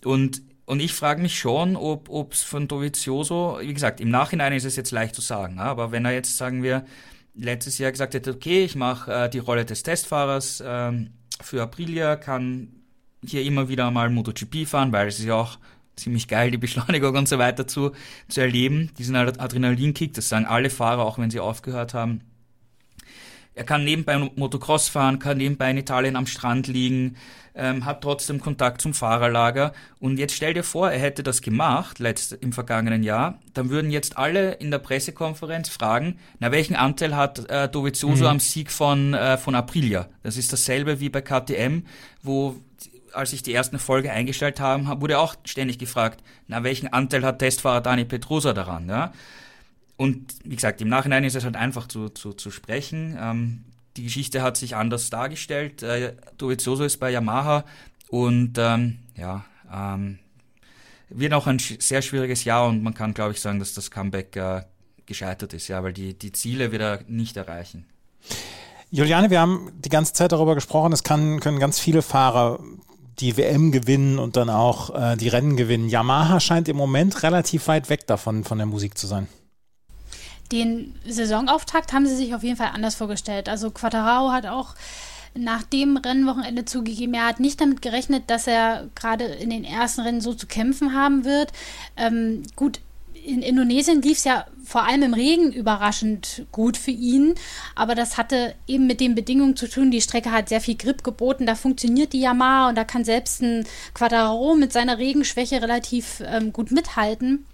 [0.04, 4.64] Und und ich frage mich schon, ob es von Dovizioso, wie gesagt, im Nachhinein ist
[4.64, 6.84] es jetzt leicht zu sagen, aber wenn er jetzt, sagen wir,
[7.34, 11.10] letztes Jahr gesagt hätte, okay, ich mache äh, die Rolle des Testfahrers ähm,
[11.40, 12.68] für Aprilia, kann
[13.26, 15.58] hier immer wieder mal MotoGP fahren, weil es ist ja auch
[15.96, 17.92] ziemlich geil, die Beschleunigung und so weiter zu,
[18.28, 18.90] zu erleben.
[18.98, 22.22] Diesen Adrenalinkick, das sagen alle Fahrer, auch wenn sie aufgehört haben.
[23.54, 27.16] Er kann nebenbei Motocross fahren, kann nebenbei in Italien am Strand liegen,
[27.54, 29.72] ähm, hat trotzdem Kontakt zum Fahrerlager.
[30.00, 33.90] Und jetzt stell dir vor, er hätte das gemacht letzt, im vergangenen Jahr, dann würden
[33.90, 38.30] jetzt alle in der Pressekonferenz fragen, na welchen Anteil hat äh, Dovizioso mhm.
[38.30, 40.08] am Sieg von, äh, von Aprilia?
[40.22, 41.84] Das ist dasselbe wie bei KTM,
[42.22, 42.56] wo
[43.12, 47.38] als ich die ersten Folge eingestellt haben, wurde auch ständig gefragt, na, welchen Anteil hat
[47.38, 49.12] Testfahrer Dani Petrosa daran, ja?
[49.96, 53.16] Und wie gesagt, im Nachhinein ist es halt einfach zu, zu, zu sprechen.
[53.20, 53.64] Ähm,
[53.96, 55.82] die Geschichte hat sich anders dargestellt.
[55.82, 57.64] Äh, Dovizioso ist bei Yamaha
[58.08, 60.18] und ähm, ja, ähm,
[61.10, 64.34] wird auch ein sehr schwieriges Jahr und man kann, glaube ich, sagen, dass das Comeback
[64.36, 64.62] äh,
[65.06, 67.86] gescheitert ist, ja, weil die, die Ziele wieder nicht erreichen.
[68.90, 72.60] Juliane, wir haben die ganze Zeit darüber gesprochen, es kann, können ganz viele Fahrer
[73.18, 75.88] die WM gewinnen und dann auch äh, die Rennen gewinnen.
[75.88, 79.28] Yamaha scheint im Moment relativ weit weg davon, von der Musik zu sein.
[80.54, 83.48] Den Saisonauftakt haben sie sich auf jeden Fall anders vorgestellt.
[83.48, 84.76] Also Quattarao hat auch
[85.36, 90.02] nach dem Rennwochenende zugegeben, er hat nicht damit gerechnet, dass er gerade in den ersten
[90.02, 91.50] Rennen so zu kämpfen haben wird.
[91.96, 92.78] Ähm, gut,
[93.24, 97.34] in Indonesien lief es ja vor allem im Regen überraschend gut für ihn.
[97.74, 99.90] Aber das hatte eben mit den Bedingungen zu tun.
[99.90, 101.46] Die Strecke hat sehr viel Grip geboten.
[101.46, 106.52] Da funktioniert die Yamaha und da kann selbst ein Quadraro mit seiner Regenschwäche relativ ähm,
[106.52, 107.44] gut mithalten.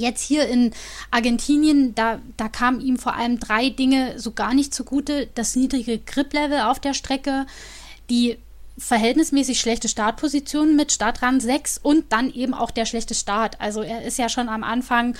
[0.00, 0.72] Jetzt hier in
[1.10, 5.28] Argentinien, da, da kamen ihm vor allem drei Dinge so gar nicht zugute.
[5.34, 7.46] Das niedrige Grip-Level auf der Strecke,
[8.08, 8.38] die
[8.78, 13.60] verhältnismäßig schlechte Startpositionen mit Startrang 6 und dann eben auch der schlechte Start.
[13.60, 15.14] Also er ist ja schon am Anfang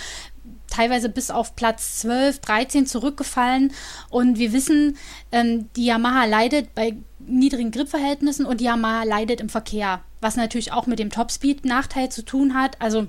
[0.70, 3.72] teilweise bis auf Platz 12, 13 zurückgefallen.
[4.09, 4.97] Und wir wissen,
[5.31, 10.72] ähm, die Yamaha leidet bei niedrigen Gripverhältnissen und die Yamaha leidet im Verkehr, was natürlich
[10.72, 12.81] auch mit dem Topspeed-Nachteil zu tun hat.
[12.81, 13.09] Also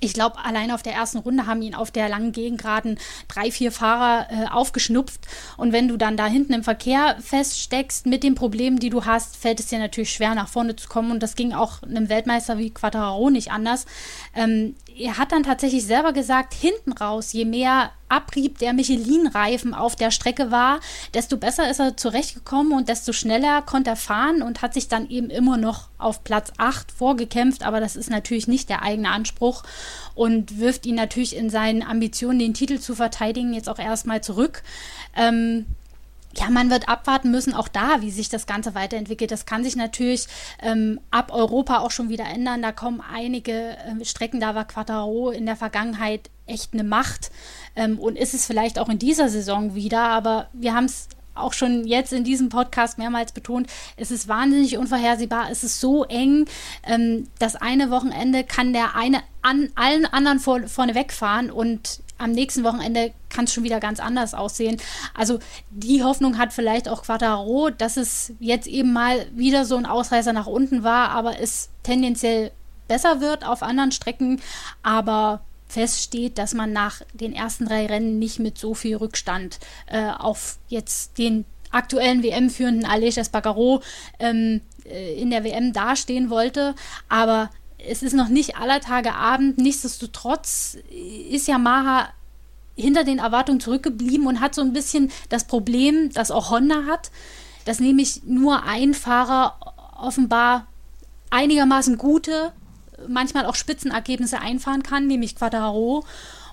[0.00, 3.72] ich glaube, allein auf der ersten Runde haben ihn auf der langen Gegengraden drei, vier
[3.72, 5.20] Fahrer äh, aufgeschnupft.
[5.56, 9.36] Und wenn du dann da hinten im Verkehr feststeckst mit den Problemen, die du hast,
[9.36, 11.10] fällt es dir natürlich schwer, nach vorne zu kommen.
[11.10, 13.86] Und das ging auch einem Weltmeister wie Quattararo nicht anders.
[14.34, 19.96] Ähm, er hat dann tatsächlich selber gesagt, hinten raus, je mehr Abrieb der Michelin-Reifen auf
[19.96, 20.80] der Strecke war,
[21.12, 25.08] desto besser ist er zurechtgekommen und desto schneller konnte er fahren und hat sich dann
[25.10, 27.64] eben immer noch auf Platz 8 vorgekämpft.
[27.64, 29.64] Aber das ist natürlich nicht der eigene Anspruch
[30.14, 34.62] und wirft ihn natürlich in seinen Ambitionen, den Titel zu verteidigen, jetzt auch erstmal zurück.
[35.16, 35.66] Ähm,
[36.38, 39.30] ja, man wird abwarten müssen, auch da, wie sich das Ganze weiterentwickelt.
[39.30, 40.26] Das kann sich natürlich
[40.62, 42.62] ähm, ab Europa auch schon wieder ändern.
[42.62, 47.30] Da kommen einige äh, Strecken, da war Quattaro in der Vergangenheit echt eine Macht
[47.74, 50.02] ähm, und ist es vielleicht auch in dieser Saison wieder.
[50.02, 54.78] Aber wir haben es auch schon jetzt in diesem Podcast mehrmals betont, es ist wahnsinnig
[54.78, 56.46] unvorhersehbar, es ist so eng.
[56.84, 62.32] Ähm, das eine Wochenende kann der eine an allen anderen vor, vorne wegfahren und am
[62.32, 64.78] nächsten Wochenende kann es schon wieder ganz anders aussehen.
[65.14, 65.38] Also
[65.70, 70.32] die Hoffnung hat vielleicht auch Quattaro, dass es jetzt eben mal wieder so ein Ausreißer
[70.32, 72.52] nach unten war, aber es tendenziell
[72.88, 74.40] besser wird auf anderen Strecken.
[74.82, 80.10] Aber feststeht, dass man nach den ersten drei Rennen nicht mit so viel Rückstand äh,
[80.10, 83.82] auf jetzt den aktuellen WM-führenden Aleix Espargaro
[84.18, 86.74] ähm, äh, in der WM dastehen wollte.
[87.08, 87.50] Aber
[87.88, 89.58] es ist noch nicht aller Tage Abend.
[89.58, 90.76] Nichtsdestotrotz
[91.30, 92.08] ist Yamaha
[92.74, 97.10] hinter den Erwartungen zurückgeblieben und hat so ein bisschen das Problem, das auch Honda hat,
[97.64, 99.56] dass nämlich nur ein Fahrer
[99.98, 100.66] offenbar
[101.30, 102.52] einigermaßen gute,
[103.08, 106.04] manchmal auch Spitzenergebnisse einfahren kann, nämlich Quadraro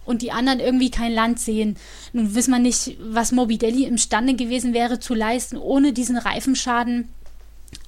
[0.05, 1.77] und die anderen irgendwie kein Land sehen.
[2.13, 7.09] Nun wissen wir nicht, was Morbidelli imstande gewesen wäre zu leisten ohne diesen Reifenschaden.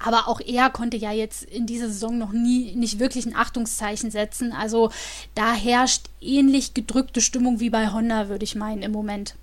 [0.03, 4.11] Aber auch er konnte ja jetzt in dieser Saison noch nie nicht wirklich ein Achtungszeichen
[4.11, 4.53] setzen.
[4.53, 4.91] Also
[5.35, 9.35] da herrscht ähnlich gedrückte Stimmung wie bei Honda, würde ich meinen, im Moment.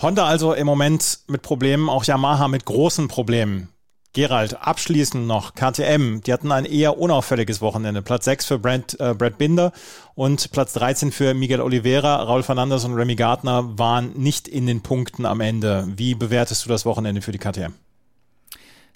[0.00, 3.68] Honda also im Moment mit Problemen, auch Yamaha mit großen Problemen.
[4.12, 6.20] Gerald, abschließend noch KTM.
[6.22, 8.02] Die hatten ein eher unauffälliges Wochenende.
[8.02, 9.72] Platz 6 für Brad, äh, Brad Binder
[10.16, 12.16] und Platz 13 für Miguel Oliveira.
[12.16, 15.86] Raul Fernandes und Remy Gardner waren nicht in den Punkten am Ende.
[15.94, 17.74] Wie bewertest du das Wochenende für die KTM?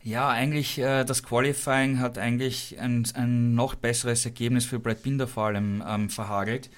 [0.05, 5.27] Ja, eigentlich äh, das Qualifying hat eigentlich ein, ein noch besseres Ergebnis für Brad Binder
[5.27, 6.69] vor allem ähm, verhagelt.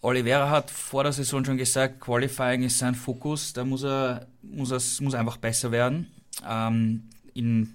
[0.00, 4.72] Oliveira hat vor der Saison schon gesagt, Qualifying ist sein Fokus, da muss er, muss
[4.72, 6.08] er muss einfach besser werden.
[6.44, 7.72] Ähm, in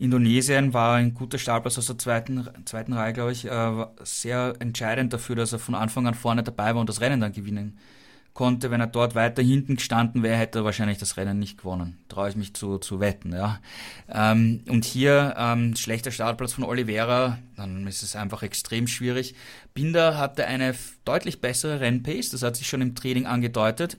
[0.00, 5.12] Indonesien war ein guter Startplatz aus der zweiten, zweiten Reihe, glaube ich, äh, sehr entscheidend
[5.12, 8.03] dafür, dass er von Anfang an vorne dabei war und das Rennen dann gewinnen konnte.
[8.36, 11.98] Wenn er dort weiter hinten gestanden wäre, hätte er wahrscheinlich das Rennen nicht gewonnen.
[12.08, 13.60] Traue ich mich zu, zu wetten, ja.
[14.08, 19.36] Ähm, und hier ähm, schlechter Startplatz von Oliveira, dann ist es einfach extrem schwierig.
[19.72, 20.74] Binder hatte eine
[21.04, 23.98] deutlich bessere Rennpace, das hat sich schon im Training angedeutet.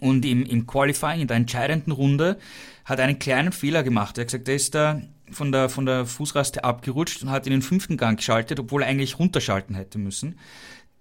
[0.00, 2.38] Und im, im Qualifying, in der entscheidenden Runde,
[2.84, 4.18] hat einen kleinen Fehler gemacht.
[4.18, 7.52] Er hat gesagt, er ist da von der, von der Fußraste abgerutscht und hat in
[7.52, 10.38] den fünften Gang geschaltet, obwohl er eigentlich runterschalten hätte müssen.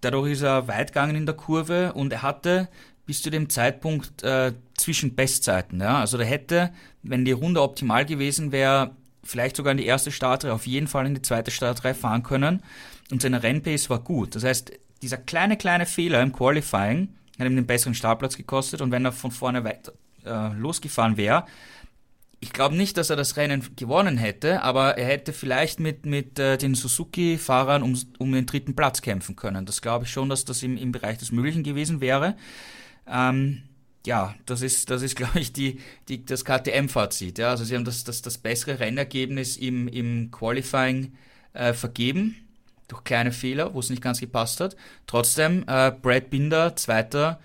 [0.05, 2.69] Dadurch ist er weit gegangen in der Kurve und er hatte
[3.07, 5.81] bis zu dem Zeitpunkt äh, zwischen Bestzeiten.
[5.81, 5.99] Ja?
[5.99, 8.91] Also der hätte, wenn die Runde optimal gewesen wäre,
[9.23, 12.61] vielleicht sogar in die erste Startreihe, auf jeden Fall in die zweite Startreihe fahren können.
[13.09, 14.35] Und seine Rennpace war gut.
[14.35, 18.91] Das heißt, dieser kleine, kleine Fehler im Qualifying hat ihm den besseren Startplatz gekostet und
[18.91, 19.93] wenn er von vorne weiter
[20.23, 21.45] äh, losgefahren wäre,
[22.45, 26.37] ich glaube nicht, dass er das Rennen gewonnen hätte, aber er hätte vielleicht mit, mit
[26.37, 29.65] äh, den Suzuki-Fahrern um, um den dritten Platz kämpfen können.
[29.65, 32.37] Das glaube ich schon, dass das im, im Bereich des Möglichen gewesen wäre.
[33.07, 33.63] Ähm,
[34.05, 37.39] ja, das ist, das ist, glaube ich, die, die, das KTM-Fazit.
[37.39, 41.13] Ja, also sie haben das, das, das bessere Rennergebnis im, im Qualifying
[41.53, 42.35] äh, vergeben
[42.87, 44.75] durch kleine Fehler, wo es nicht ganz gepasst hat.
[45.07, 47.39] Trotzdem, äh, Brad Binder, Zweiter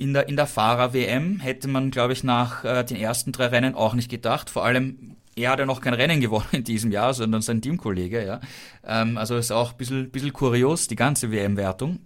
[0.00, 3.74] in der, in der Fahrer-WM, hätte man, glaube ich, nach äh, den ersten drei Rennen
[3.74, 4.48] auch nicht gedacht.
[4.48, 8.24] Vor allem, er hat ja noch kein Rennen gewonnen in diesem Jahr, sondern sein Teamkollege.
[8.24, 8.40] Ja.
[8.82, 11.98] Ähm, also ist auch ein bisschen, bisschen kurios, die ganze WM-Wertung.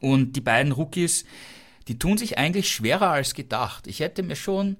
[0.00, 1.24] Und die beiden Rookies,
[1.86, 3.86] die tun sich eigentlich schwerer als gedacht.
[3.86, 4.76] Ich hätte mir schon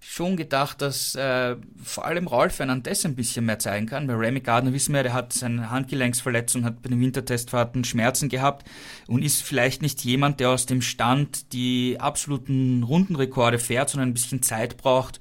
[0.00, 4.06] schon gedacht, dass äh, vor allem Raul Fernandez ein bisschen mehr zeigen kann.
[4.06, 8.68] Bei Remy Gardner wissen wir, der hat seine Handgelenksverletzung, hat bei den Wintertestfahrten Schmerzen gehabt
[9.08, 14.14] und ist vielleicht nicht jemand, der aus dem Stand die absoluten Rundenrekorde fährt, sondern ein
[14.14, 15.20] bisschen Zeit braucht,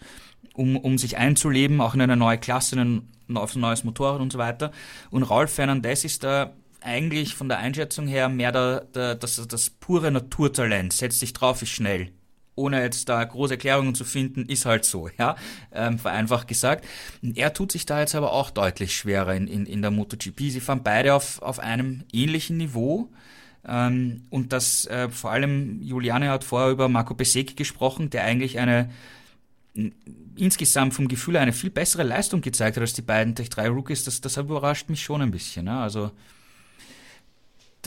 [0.54, 4.22] um, um sich einzuleben, auch in eine neue Klasse, in ein, auf ein neues Motorrad
[4.22, 4.72] und so weiter.
[5.10, 9.70] Und Raul Fernandez ist da eigentlich von der Einschätzung her mehr der, der, das, das
[9.72, 12.12] pure Naturtalent, setzt sich drauf, ist schnell
[12.58, 15.36] ohne jetzt da große Erklärungen zu finden, ist halt so, ja,
[15.72, 16.86] ähm, vereinfacht gesagt.
[17.36, 20.40] Er tut sich da jetzt aber auch deutlich schwerer in, in, in der MotoGP.
[20.50, 23.10] Sie fahren beide auf, auf einem ähnlichen Niveau.
[23.66, 28.60] Ähm, und das äh, vor allem, Juliane hat vorher über Marco Besecchi gesprochen, der eigentlich
[28.60, 28.90] eine
[30.36, 34.04] insgesamt vom Gefühl eine viel bessere Leistung gezeigt hat als die beiden Tech 3 Rookies.
[34.04, 35.68] Das, das überrascht mich schon ein bisschen.
[35.68, 35.84] Ja?
[35.84, 36.12] Also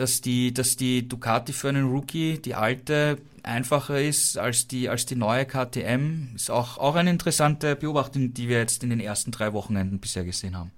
[0.01, 5.07] dass die, dass die Ducati für einen Rookie, die alte, einfacher ist als die, als
[5.07, 6.35] die neue KTM.
[6.35, 10.25] Ist auch, auch eine interessante Beobachtung, die wir jetzt in den ersten drei Wochenenden bisher
[10.25, 10.73] gesehen haben.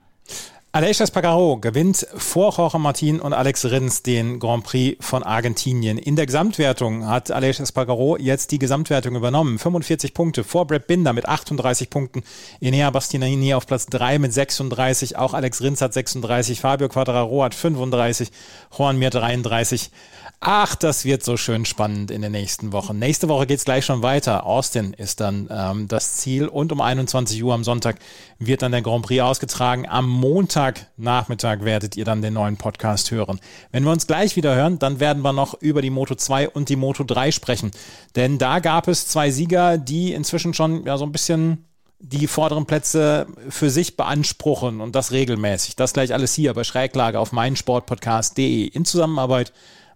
[0.74, 5.98] Aleix Espargaro gewinnt vor Jorge Martin und Alex Rins den Grand Prix von Argentinien.
[5.98, 9.58] In der Gesamtwertung hat Aleix Espargaro jetzt die Gesamtwertung übernommen.
[9.58, 12.22] 45 Punkte vor Brad Binder mit 38 Punkten.
[12.62, 15.18] Enea Bastianini auf Platz 3 mit 36.
[15.18, 16.62] Auch Alex Rins hat 36.
[16.62, 18.30] Fabio Quadraro hat 35.
[18.74, 19.90] Juan Mir 33.
[20.44, 22.98] Ach, das wird so schön spannend in den nächsten Wochen.
[22.98, 24.44] Nächste Woche geht's gleich schon weiter.
[24.44, 28.00] Austin ist dann ähm, das Ziel und um 21 Uhr am Sonntag
[28.40, 29.86] wird dann der Grand Prix ausgetragen.
[29.88, 33.38] Am Montagnachmittag werdet ihr dann den neuen Podcast hören.
[33.70, 36.70] Wenn wir uns gleich wieder hören, dann werden wir noch über die Moto 2 und
[36.70, 37.70] die Moto 3 sprechen.
[38.16, 41.66] Denn da gab es zwei Sieger, die inzwischen schon ja so ein bisschen
[42.00, 45.76] die vorderen Plätze für sich beanspruchen und das regelmäßig.
[45.76, 49.52] Das gleich alles hier bei Schräglage auf meinsportpodcast.de in Zusammenarbeit mit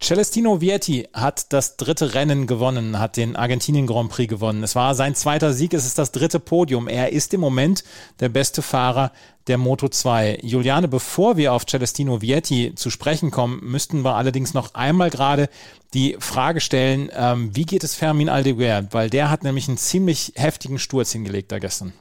[0.00, 4.62] Celestino Vietti hat das dritte Rennen gewonnen, hat den Argentinien Grand Prix gewonnen.
[4.62, 6.86] Es war sein zweiter Sieg, es ist das dritte Podium.
[6.86, 7.82] Er ist im Moment
[8.20, 9.10] der beste Fahrer
[9.48, 10.38] der Moto 2.
[10.42, 15.48] Juliane, bevor wir auf Celestino Vietti zu sprechen kommen, müssten wir allerdings noch einmal gerade
[15.94, 18.86] die Frage stellen, ähm, wie geht es Fermin Aldeguer?
[18.92, 21.92] Weil der hat nämlich einen ziemlich heftigen Sturz hingelegt da gestern.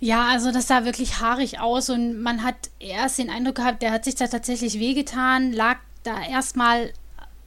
[0.00, 3.90] Ja, also das sah wirklich haarig aus und man hat erst den Eindruck gehabt, der
[3.90, 6.92] hat sich da tatsächlich wehgetan, lag da erstmal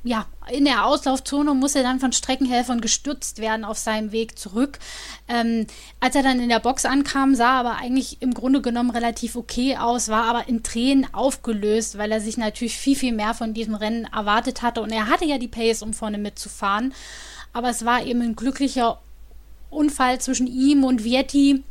[0.03, 4.79] ja, in der Auslaufzone muss er dann von Streckenhelfern gestürzt werden auf seinem Weg zurück.
[5.27, 5.67] Ähm,
[5.99, 9.77] als er dann in der Box ankam, sah aber eigentlich im Grunde genommen relativ okay
[9.77, 13.75] aus, war aber in Tränen aufgelöst, weil er sich natürlich viel, viel mehr von diesem
[13.75, 14.81] Rennen erwartet hatte.
[14.81, 16.93] Und er hatte ja die Pace, um vorne mitzufahren.
[17.53, 18.99] Aber es war eben ein glücklicher
[19.69, 21.63] Unfall zwischen ihm und Vietti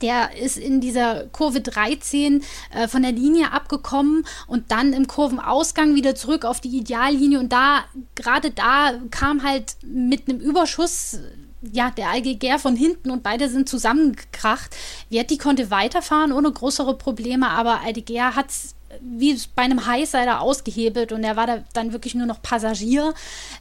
[0.00, 2.42] der ist in dieser Kurve 13
[2.74, 7.52] äh, von der Linie abgekommen und dann im Kurvenausgang wieder zurück auf die Ideallinie und
[7.52, 7.84] da,
[8.14, 11.18] gerade da kam halt mit einem Überschuss
[11.72, 14.74] ja, der Algeger von hinten und beide sind zusammengekracht.
[15.08, 21.12] Vietti konnte weiterfahren ohne größere Probleme, aber Algeger hat es wie bei einem Highsider ausgehebelt
[21.12, 23.14] und er war da dann wirklich nur noch Passagier.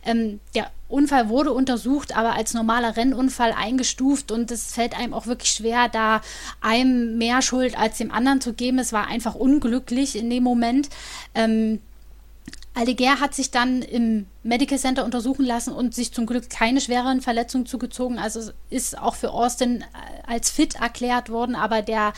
[0.06, 5.26] Ähm, der Unfall wurde untersucht, aber als normaler Rennunfall eingestuft und es fällt einem auch
[5.26, 6.22] wirklich schwer, da
[6.62, 8.80] einem mehr Schuld als dem anderen zu geben.
[8.80, 10.90] Es war einfach unglücklich in dem Moment.
[11.34, 11.80] Ähm,
[12.76, 17.22] Aldeguer hat sich dann im Medical Center untersuchen lassen und sich zum Glück keine schwereren
[17.22, 18.18] Verletzungen zugezogen.
[18.18, 19.84] Also ist auch für Austin
[20.26, 22.14] als fit erklärt worden, aber der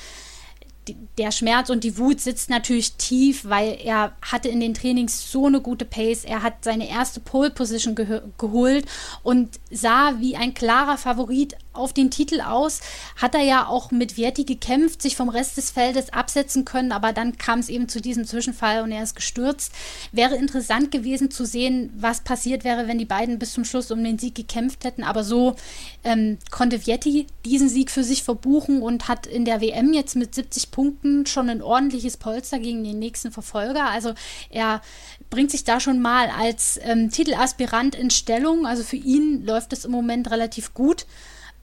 [1.17, 5.47] der Schmerz und die Wut sitzt natürlich tief, weil er hatte in den Trainings so
[5.47, 6.25] eine gute Pace.
[6.25, 8.85] Er hat seine erste Pole Position ge geholt
[9.23, 12.81] und sah wie ein klarer Favorit auf den Titel aus.
[13.15, 17.13] Hat er ja auch mit Vietti gekämpft, sich vom Rest des Feldes absetzen können, aber
[17.13, 19.71] dann kam es eben zu diesem Zwischenfall und er ist gestürzt.
[20.11, 24.03] Wäre interessant gewesen zu sehen, was passiert wäre, wenn die beiden bis zum Schluss um
[24.03, 25.03] den Sieg gekämpft hätten.
[25.03, 25.55] Aber so
[26.03, 30.35] ähm, konnte Vietti diesen Sieg für sich verbuchen und hat in der WM jetzt mit
[30.35, 33.89] 70 Punkten schon ein ordentliches Polster gegen den nächsten Verfolger.
[33.89, 34.13] Also
[34.49, 34.81] er
[35.29, 38.65] bringt sich da schon mal als ähm, Titelaspirant in Stellung.
[38.65, 41.05] Also für ihn läuft es im Moment relativ gut.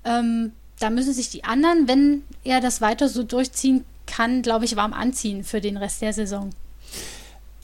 [0.04, 4.76] Ähm, da müssen sich die anderen, wenn er das weiter so durchziehen kann, glaube ich,
[4.76, 6.50] warm anziehen für den Rest der Saison.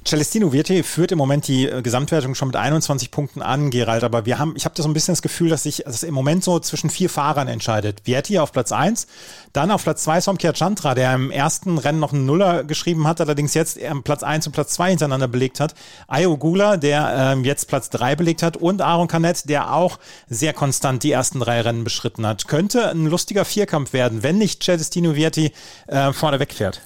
[0.05, 4.27] Celestino Vietti führt im Moment die äh, Gesamtwertung schon mit 21 Punkten an, Gerald, aber
[4.27, 6.45] wir haben, ich habe da so ein bisschen das Gefühl, dass sich das im Moment
[6.45, 8.03] so zwischen vier Fahrern entscheidet.
[8.05, 9.07] Vietti auf Platz 1,
[9.53, 13.21] dann auf Platz 2 Somkia Chandra, der im ersten Rennen noch einen Nuller geschrieben hat,
[13.21, 15.75] allerdings jetzt Platz 1 und Platz 2 hintereinander belegt hat.
[16.07, 20.53] Ayo Gula, der ähm, jetzt Platz 3 belegt hat und Aaron Canet, der auch sehr
[20.53, 22.49] konstant die ersten drei Rennen beschritten hat.
[22.49, 25.53] Könnte ein lustiger Vierkampf werden, wenn nicht Celestino Vietti
[25.87, 26.81] äh, vorne wegfährt.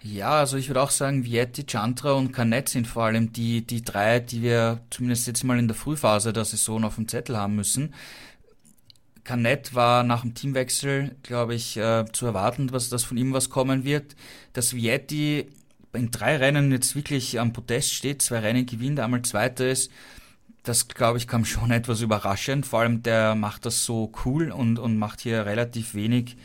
[0.00, 3.82] Ja, also ich würde auch sagen, Vietti, Chantra und Canet sind vor allem die, die
[3.82, 7.56] drei, die wir zumindest jetzt mal in der Frühphase der Saison auf dem Zettel haben
[7.56, 7.94] müssen.
[9.24, 13.84] Canet war nach dem Teamwechsel, glaube ich, äh, zu erwarten, dass von ihm was kommen
[13.84, 14.14] wird.
[14.52, 15.48] Dass Vietti
[15.92, 19.90] in drei Rennen jetzt wirklich am Podest steht, zwei Rennen gewinnt, einmal Zweiter ist,
[20.62, 22.66] das, glaube ich, kam schon etwas überraschend.
[22.66, 26.36] Vor allem der macht das so cool und, und macht hier relativ wenig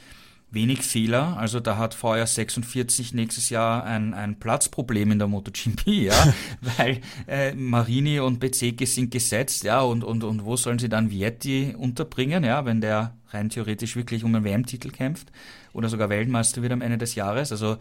[0.54, 1.38] wenig Fehler.
[1.38, 6.34] Also da hat VR 46 nächstes Jahr ein, ein Platzproblem in der MotoGP, ja,
[6.78, 11.12] weil äh, Marini und Bezeke sind gesetzt, ja, und, und, und wo sollen sie dann
[11.12, 15.32] Vietti unterbringen, ja, wenn der rein theoretisch wirklich um einen WM-Titel kämpft
[15.74, 17.52] oder sogar Weltmeister wird am Ende des Jahres.
[17.52, 17.78] Also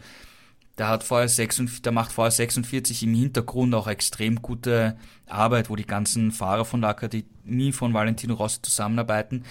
[0.75, 4.97] da hat VR 46, da macht VR 46 im Hintergrund auch extrem gute
[5.27, 9.43] Arbeit, wo die ganzen Fahrer von der Akademie von Valentino Rossi zusammenarbeiten.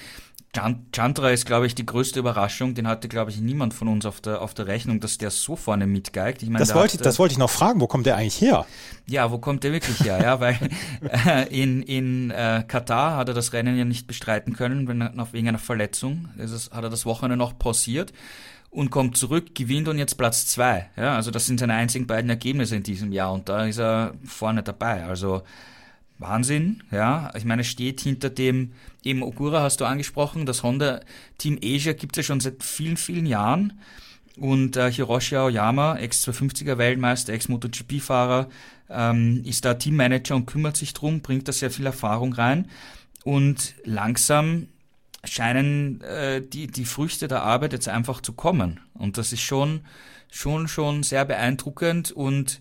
[0.55, 2.75] Chandra ist, glaube ich, die größte Überraschung.
[2.75, 5.57] Den hatte, glaube ich, niemand von uns auf der, auf der Rechnung, dass der so
[5.57, 6.43] vorne mitgeigt.
[6.43, 7.81] Ich meine, das, wollte, hat, das wollte ich noch fragen.
[7.81, 8.67] Wo kommt der eigentlich her?
[9.07, 10.21] Ja, wo kommt der wirklich her?
[10.23, 10.59] ja, weil
[11.27, 15.33] äh, in, in äh, Katar hat er das Rennen ja nicht bestreiten können, wenn er,
[15.33, 16.29] wegen einer Verletzung.
[16.37, 18.13] Das hat er das Wochenende noch pausiert
[18.69, 20.91] und kommt zurück, gewinnt und jetzt Platz zwei.
[20.97, 24.13] Ja, also das sind seine einzigen beiden Ergebnisse in diesem Jahr und da ist er
[24.25, 25.05] vorne dabei.
[25.05, 25.43] Also
[26.23, 27.31] Wahnsinn, ja.
[27.37, 28.73] Ich meine, steht hinter dem,
[29.05, 31.01] eben Ogura hast du angesprochen, das Honda
[31.39, 33.81] Team Asia gibt es ja schon seit vielen, vielen Jahren.
[34.39, 38.49] Und äh, Hiroshi Aoyama, Ex-250er Weltmeister, Ex-MotoGP-Fahrer,
[38.89, 42.69] ähm, ist da Teammanager und kümmert sich drum, bringt da sehr viel Erfahrung rein.
[43.25, 44.69] Und langsam
[45.25, 48.81] scheinen äh, die, die Früchte der Arbeit jetzt einfach zu kommen.
[48.95, 49.83] Und das ist schon,
[50.31, 52.61] schon, schon sehr beeindruckend und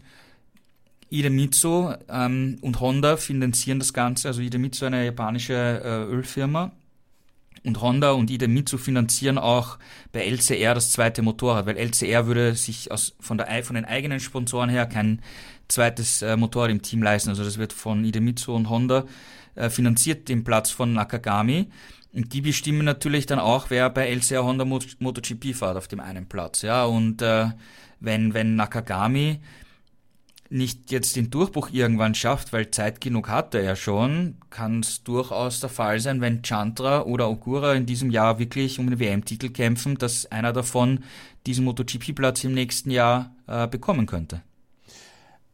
[1.12, 4.30] Idemitsu ähm, und Honda finanzieren das Ganze.
[4.30, 6.72] Also Idemitsu eine japanische äh, Ölfirma
[7.64, 9.78] und Honda und Idemitsu finanzieren auch
[10.12, 14.20] bei LCR das zweite Motorrad, weil LCR würde sich aus, von, der, von den eigenen
[14.20, 15.22] Sponsoren her kein
[15.68, 17.30] zweites äh, Motorrad im Team leisten.
[17.30, 19.06] Also das wird von Idemitsu und Honda
[19.56, 21.68] äh, finanziert, den Platz von Nakagami.
[22.14, 26.28] Und die bestimmen natürlich dann auch, wer bei LCR Honda MotoGP fährt auf dem einen
[26.28, 26.64] Platz.
[26.64, 27.52] Ja, und äh,
[28.00, 29.40] wenn, wenn Nakagami
[30.52, 35.60] nicht jetzt den Durchbruch irgendwann schafft, weil Zeit genug hat er schon, kann es durchaus
[35.60, 39.98] der Fall sein, wenn Chandra oder Ogura in diesem Jahr wirklich um den WM-Titel kämpfen,
[39.98, 41.04] dass einer davon
[41.46, 44.42] diesen MotoGP-Platz im nächsten Jahr äh, bekommen könnte.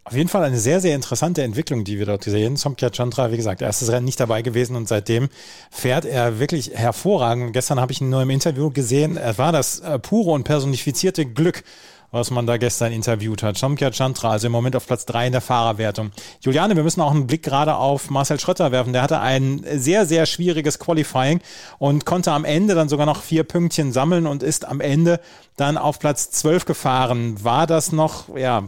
[0.08, 2.56] Auf jeden Fall eine sehr, sehr interessante Entwicklung, die wir dort sehen.
[2.56, 5.28] Somkia Chandra, wie gesagt, erstes Rennen nicht dabei gewesen und seitdem
[5.70, 7.52] fährt er wirklich hervorragend.
[7.52, 9.18] Gestern habe ich ihn nur im Interview gesehen.
[9.18, 11.66] Er war das äh, pure und personifizierte Glück,
[12.12, 13.58] was man da gestern interviewt hat.
[13.58, 16.12] Somkia Chandra, also im Moment auf Platz drei in der Fahrerwertung.
[16.42, 18.94] Juliane, wir müssen auch einen Blick gerade auf Marcel Schrötter werfen.
[18.94, 21.42] Der hatte ein sehr, sehr schwieriges Qualifying
[21.80, 25.20] und konnte am Ende dann sogar noch vier Pünktchen sammeln und ist am Ende
[25.58, 27.44] dann auf Platz zwölf gefahren.
[27.44, 28.64] War das noch, ja,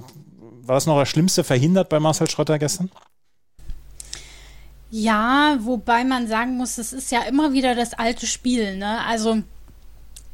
[0.64, 2.92] war das noch das Schlimmste verhindert bei Marcel Schrötter gestern?
[4.92, 8.76] Ja, wobei man sagen muss, es ist ja immer wieder das alte Spiel.
[8.78, 9.00] Ne?
[9.06, 9.44] Also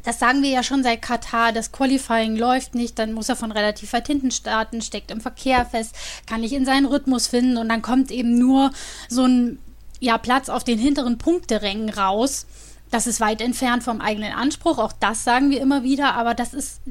[0.06, 3.52] das sagen wir ja schon seit Katar, das Qualifying läuft nicht, dann muss er von
[3.52, 5.96] relativ weit hinten starten, steckt im Verkehr fest,
[6.28, 8.72] kann nicht in seinen Rhythmus finden und dann kommt eben nur
[9.10, 9.60] so ein
[10.00, 12.46] ja, Platz auf den hinteren Punkterängen raus.
[12.92, 16.54] Das ist weit entfernt vom eigenen Anspruch, auch das sagen wir immer wieder, aber das
[16.54, 16.82] ist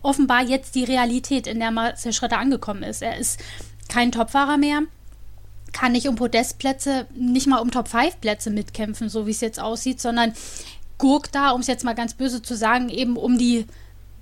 [0.00, 3.02] offenbar jetzt die Realität, in der Marcel Schrotter angekommen ist.
[3.02, 3.38] Er ist
[3.88, 4.80] kein Topfahrer mehr,
[5.72, 10.32] kann nicht um Podestplätze, nicht mal um Top-5-Plätze mitkämpfen, so wie es jetzt aussieht, sondern
[11.02, 13.66] gurkt da, um es jetzt mal ganz böse zu sagen, eben um die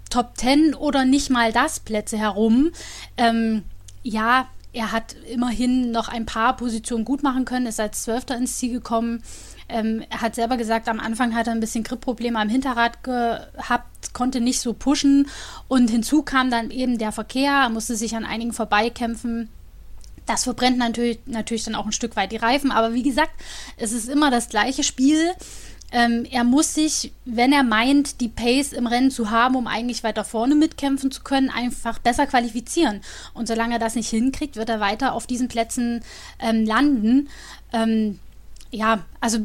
[0.08, 2.70] Top 10 oder nicht mal das Plätze herum.
[3.18, 3.64] Ähm,
[4.02, 8.56] ja, er hat immerhin noch ein paar Positionen gut machen können, ist als Zwölfter ins
[8.56, 9.22] Ziel gekommen.
[9.68, 14.14] Ähm, er hat selber gesagt, am Anfang hat er ein bisschen Gripprobleme am Hinterrad gehabt,
[14.14, 15.28] konnte nicht so pushen
[15.68, 19.50] und hinzu kam dann eben der Verkehr, er musste sich an einigen vorbeikämpfen.
[20.24, 23.32] Das verbrennt natürlich, natürlich dann auch ein Stück weit die Reifen, aber wie gesagt,
[23.76, 25.30] es ist immer das gleiche Spiel.
[25.92, 30.04] Ähm, er muss sich, wenn er meint, die Pace im Rennen zu haben, um eigentlich
[30.04, 33.00] weiter vorne mitkämpfen zu können, einfach besser qualifizieren.
[33.34, 36.02] Und solange er das nicht hinkriegt, wird er weiter auf diesen Plätzen
[36.38, 37.28] ähm, landen.
[37.72, 38.18] Ähm,
[38.72, 39.38] ja, also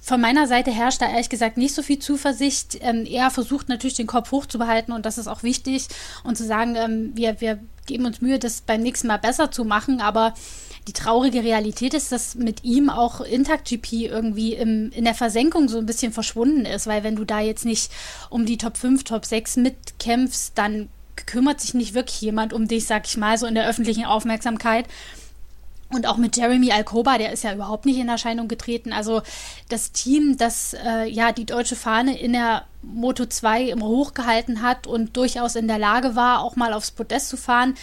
[0.00, 2.78] von meiner Seite herrscht da ehrlich gesagt nicht so viel Zuversicht.
[2.80, 5.88] Ähm, er versucht natürlich den Kopf hochzubehalten und das ist auch wichtig
[6.24, 9.64] und zu sagen, ähm, wir, wir geben uns Mühe, das beim nächsten Mal besser zu
[9.64, 10.32] machen, aber
[10.86, 15.68] die traurige Realität ist, dass mit ihm auch Intact GP irgendwie im, in der Versenkung
[15.68, 17.90] so ein bisschen verschwunden ist, weil wenn du da jetzt nicht
[18.28, 20.88] um die Top 5, Top 6 mitkämpfst, dann
[21.26, 24.86] kümmert sich nicht wirklich jemand um dich, sag ich mal, so in der öffentlichen Aufmerksamkeit.
[25.90, 28.92] Und auch mit Jeremy Alcoba, der ist ja überhaupt nicht in Erscheinung getreten.
[28.92, 29.22] Also
[29.68, 34.86] das Team, das äh, ja die deutsche Fahne in der Moto 2 immer hochgehalten hat
[34.86, 37.74] und durchaus in der Lage war, auch mal aufs Podest zu fahren,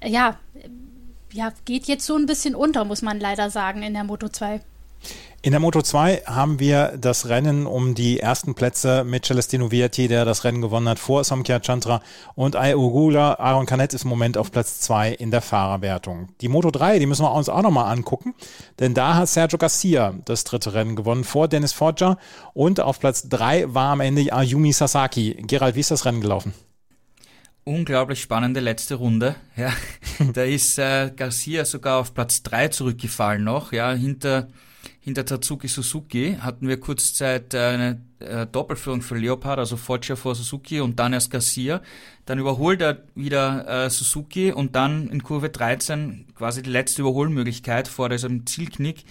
[0.00, 0.38] äh, ja,
[1.32, 4.60] ja, geht jetzt so ein bisschen unter, muss man leider sagen, in der Moto 2.
[5.40, 10.08] In der Moto 2 haben wir das Rennen um die ersten Plätze mit Celestino Vietti,
[10.08, 12.02] der das Rennen gewonnen hat, vor Samkia Chantra
[12.34, 13.34] und Ayogula.
[13.38, 16.30] Aaron Canet ist im Moment auf Platz 2 in der Fahrerwertung.
[16.40, 18.34] Die Moto 3, die müssen wir uns auch nochmal angucken,
[18.80, 22.18] denn da hat Sergio Garcia das dritte Rennen gewonnen vor Dennis Foggia
[22.52, 25.34] und auf Platz 3 war am Ende Ayumi Sasaki.
[25.46, 26.52] Gerald, wie ist das Rennen gelaufen?
[27.68, 29.36] Unglaublich spannende letzte Runde.
[29.56, 29.72] Ja,
[30.32, 33.72] da ist äh, Garcia sogar auf Platz drei zurückgefallen noch.
[33.72, 34.48] Ja, hinter
[35.00, 40.34] hinter Tatsuki Suzuki hatten wir kurzzeit äh, eine äh, Doppelführung für Leopard, also Foggia vor
[40.34, 41.80] Suzuki und dann erst Garcia.
[42.26, 47.88] Dann überholt er wieder äh, Suzuki und dann in Kurve 13 quasi die letzte Überholmöglichkeit
[47.88, 49.04] vor diesem Zielknick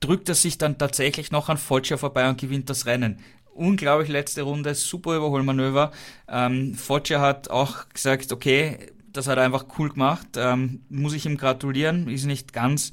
[0.00, 3.18] drückt er sich dann tatsächlich noch an Foggia vorbei und gewinnt das Rennen
[3.56, 5.92] unglaublich letzte Runde, super Überholmanöver.
[6.28, 11.26] Ähm, Foggia hat auch gesagt, okay, das hat er einfach cool gemacht, ähm, muss ich
[11.26, 12.92] ihm gratulieren, ist nicht ganz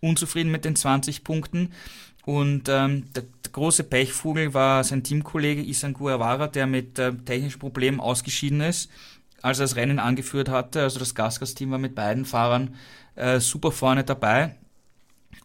[0.00, 1.72] unzufrieden mit den 20 Punkten.
[2.24, 7.58] Und ähm, der, der große Pechvogel war sein Teamkollege Isan Guevara, der mit äh, technischen
[7.58, 8.90] Problemen ausgeschieden ist,
[9.40, 10.82] als er das Rennen angeführt hatte.
[10.82, 12.76] Also das Gasgas-Team war mit beiden Fahrern
[13.16, 14.56] äh, super vorne dabei.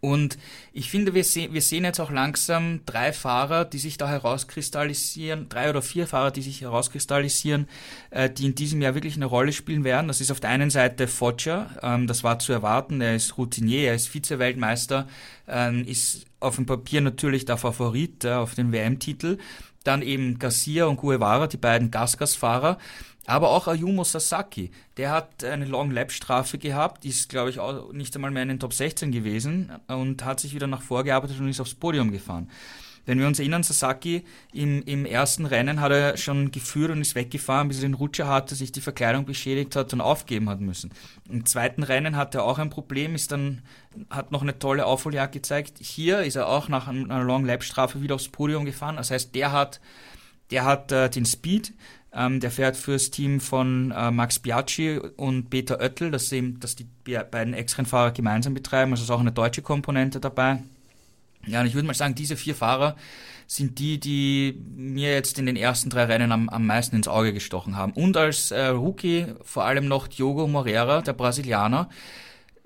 [0.02, 0.38] Und
[0.74, 5.50] ich finde, wir, se wir sehen jetzt auch langsam drei Fahrer, die sich da herauskristallisieren,
[5.50, 7.68] drei oder vier Fahrer, die sich herauskristallisieren,
[8.12, 10.08] äh, die in diesem Jahr wirklich eine Rolle spielen werden.
[10.08, 13.90] Das ist auf der einen Seite Foggia, ähm, das war zu erwarten, er ist Routinier,
[13.90, 15.08] er ist Vize-Weltmeister,
[15.48, 19.38] ähm, ist auf dem Papier natürlich der Favorit äh, auf den WM-Titel.
[19.88, 22.78] Dann eben Garcia und Guevara, die beiden Gasgas-Fahrer.
[23.26, 28.32] Aber auch Ayumu Sasaki, der hat eine Long-Lap-Strafe gehabt, ist, glaube ich, auch nicht einmal
[28.32, 31.76] mehr in den Top 16 gewesen und hat sich wieder nach vorgearbeitet und ist aufs
[31.76, 32.50] Podium gefahren.
[33.08, 37.16] Wenn wir uns erinnern, Sasaki im, im ersten Rennen hat er schon geführt und ist
[37.16, 40.92] weggefahren, bis er den Rutscher hatte, sich die Verkleidung beschädigt hat und aufgeben hat müssen.
[41.30, 43.62] Im zweiten Rennen hat er auch ein Problem, ist dann,
[44.10, 45.78] hat noch eine tolle Aufholjagd gezeigt.
[45.80, 48.98] Hier ist er auch nach einer Long Lap Strafe wieder aufs Podium gefahren.
[48.98, 49.80] Das heißt, der hat,
[50.52, 51.74] der hat äh, den Speed,
[52.12, 56.76] ähm, der fährt fürs Team von äh, Max Biaggi und Peter Oettel, das, eben, das
[56.76, 58.92] die beiden Ex-Rennfahrer gemeinsam betreiben.
[58.92, 60.62] Also ist auch eine deutsche Komponente dabei.
[61.48, 62.96] Ja, und ich würde mal sagen, diese vier Fahrer
[63.48, 67.34] sind die, die mir jetzt in den ersten drei Rennen am, am meisten ins Auge
[67.34, 67.94] gestochen haben.
[67.94, 71.90] Und als äh, Rookie vor allem noch Diogo Moreira, der Brasilianer.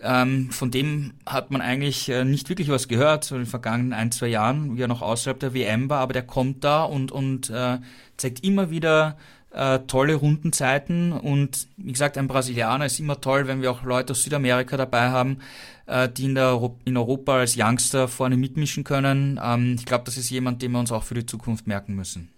[0.04, 3.94] Ähm, von dem hat man eigentlich äh, nicht wirklich was gehört, so in den vergangenen
[3.94, 7.12] ein, zwei Jahren, wie er noch außerhalb der WM war, aber der kommt da und,
[7.12, 7.78] und äh,
[8.18, 9.18] zeigt immer wieder
[9.54, 14.12] äh, tolle Rundenzeiten und wie gesagt, ein Brasilianer ist immer toll, wenn wir auch Leute
[14.12, 15.40] aus Südamerika dabei haben,
[15.88, 19.40] äh, die in, der, in Europa als Youngster vorne mitmischen können.
[19.44, 22.30] Ähm, ich glaube, das ist jemand, den wir uns auch für die Zukunft merken müssen.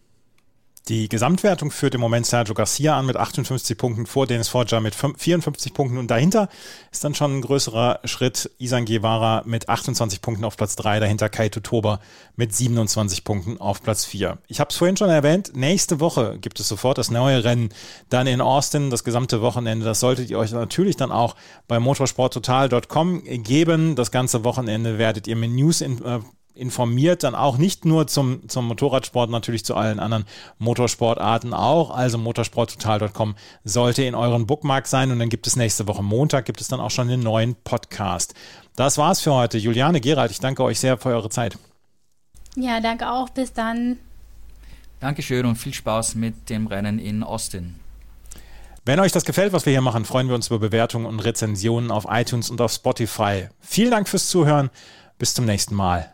[0.89, 4.93] Die Gesamtwertung führt im Moment Sergio Garcia an mit 58 Punkten vor Dennis Forger mit
[4.93, 6.49] 54 Punkten und dahinter
[6.91, 11.29] ist dann schon ein größerer Schritt Isan Guevara mit 28 Punkten auf Platz 3, dahinter
[11.29, 12.01] Kaito Toba
[12.35, 14.39] mit 27 Punkten auf Platz 4.
[14.49, 17.69] Ich habe es vorhin schon erwähnt, nächste Woche gibt es sofort das neue Rennen
[18.09, 19.85] dann in Austin, das gesamte Wochenende.
[19.85, 21.37] Das solltet ihr euch natürlich dann auch
[21.69, 23.95] bei motorsporttotal.com geben.
[23.95, 26.19] Das ganze Wochenende werdet ihr mit News in, äh,
[26.55, 30.25] informiert dann auch nicht nur zum, zum Motorradsport, natürlich zu allen anderen
[30.59, 31.89] Motorsportarten auch.
[31.91, 36.61] Also motorsporttotal.com sollte in euren Bookmark sein und dann gibt es nächste Woche Montag, gibt
[36.61, 38.33] es dann auch schon den neuen Podcast.
[38.75, 39.57] Das war's für heute.
[39.57, 41.57] Juliane, Gerald, ich danke euch sehr für eure Zeit.
[42.55, 43.29] Ja, danke auch.
[43.29, 43.97] Bis dann.
[44.99, 47.75] Dankeschön und viel Spaß mit dem Rennen in Austin.
[48.85, 51.89] Wenn euch das gefällt, was wir hier machen, freuen wir uns über Bewertungen und Rezensionen
[51.89, 53.47] auf iTunes und auf Spotify.
[53.61, 54.69] Vielen Dank fürs Zuhören.
[55.17, 56.13] Bis zum nächsten Mal.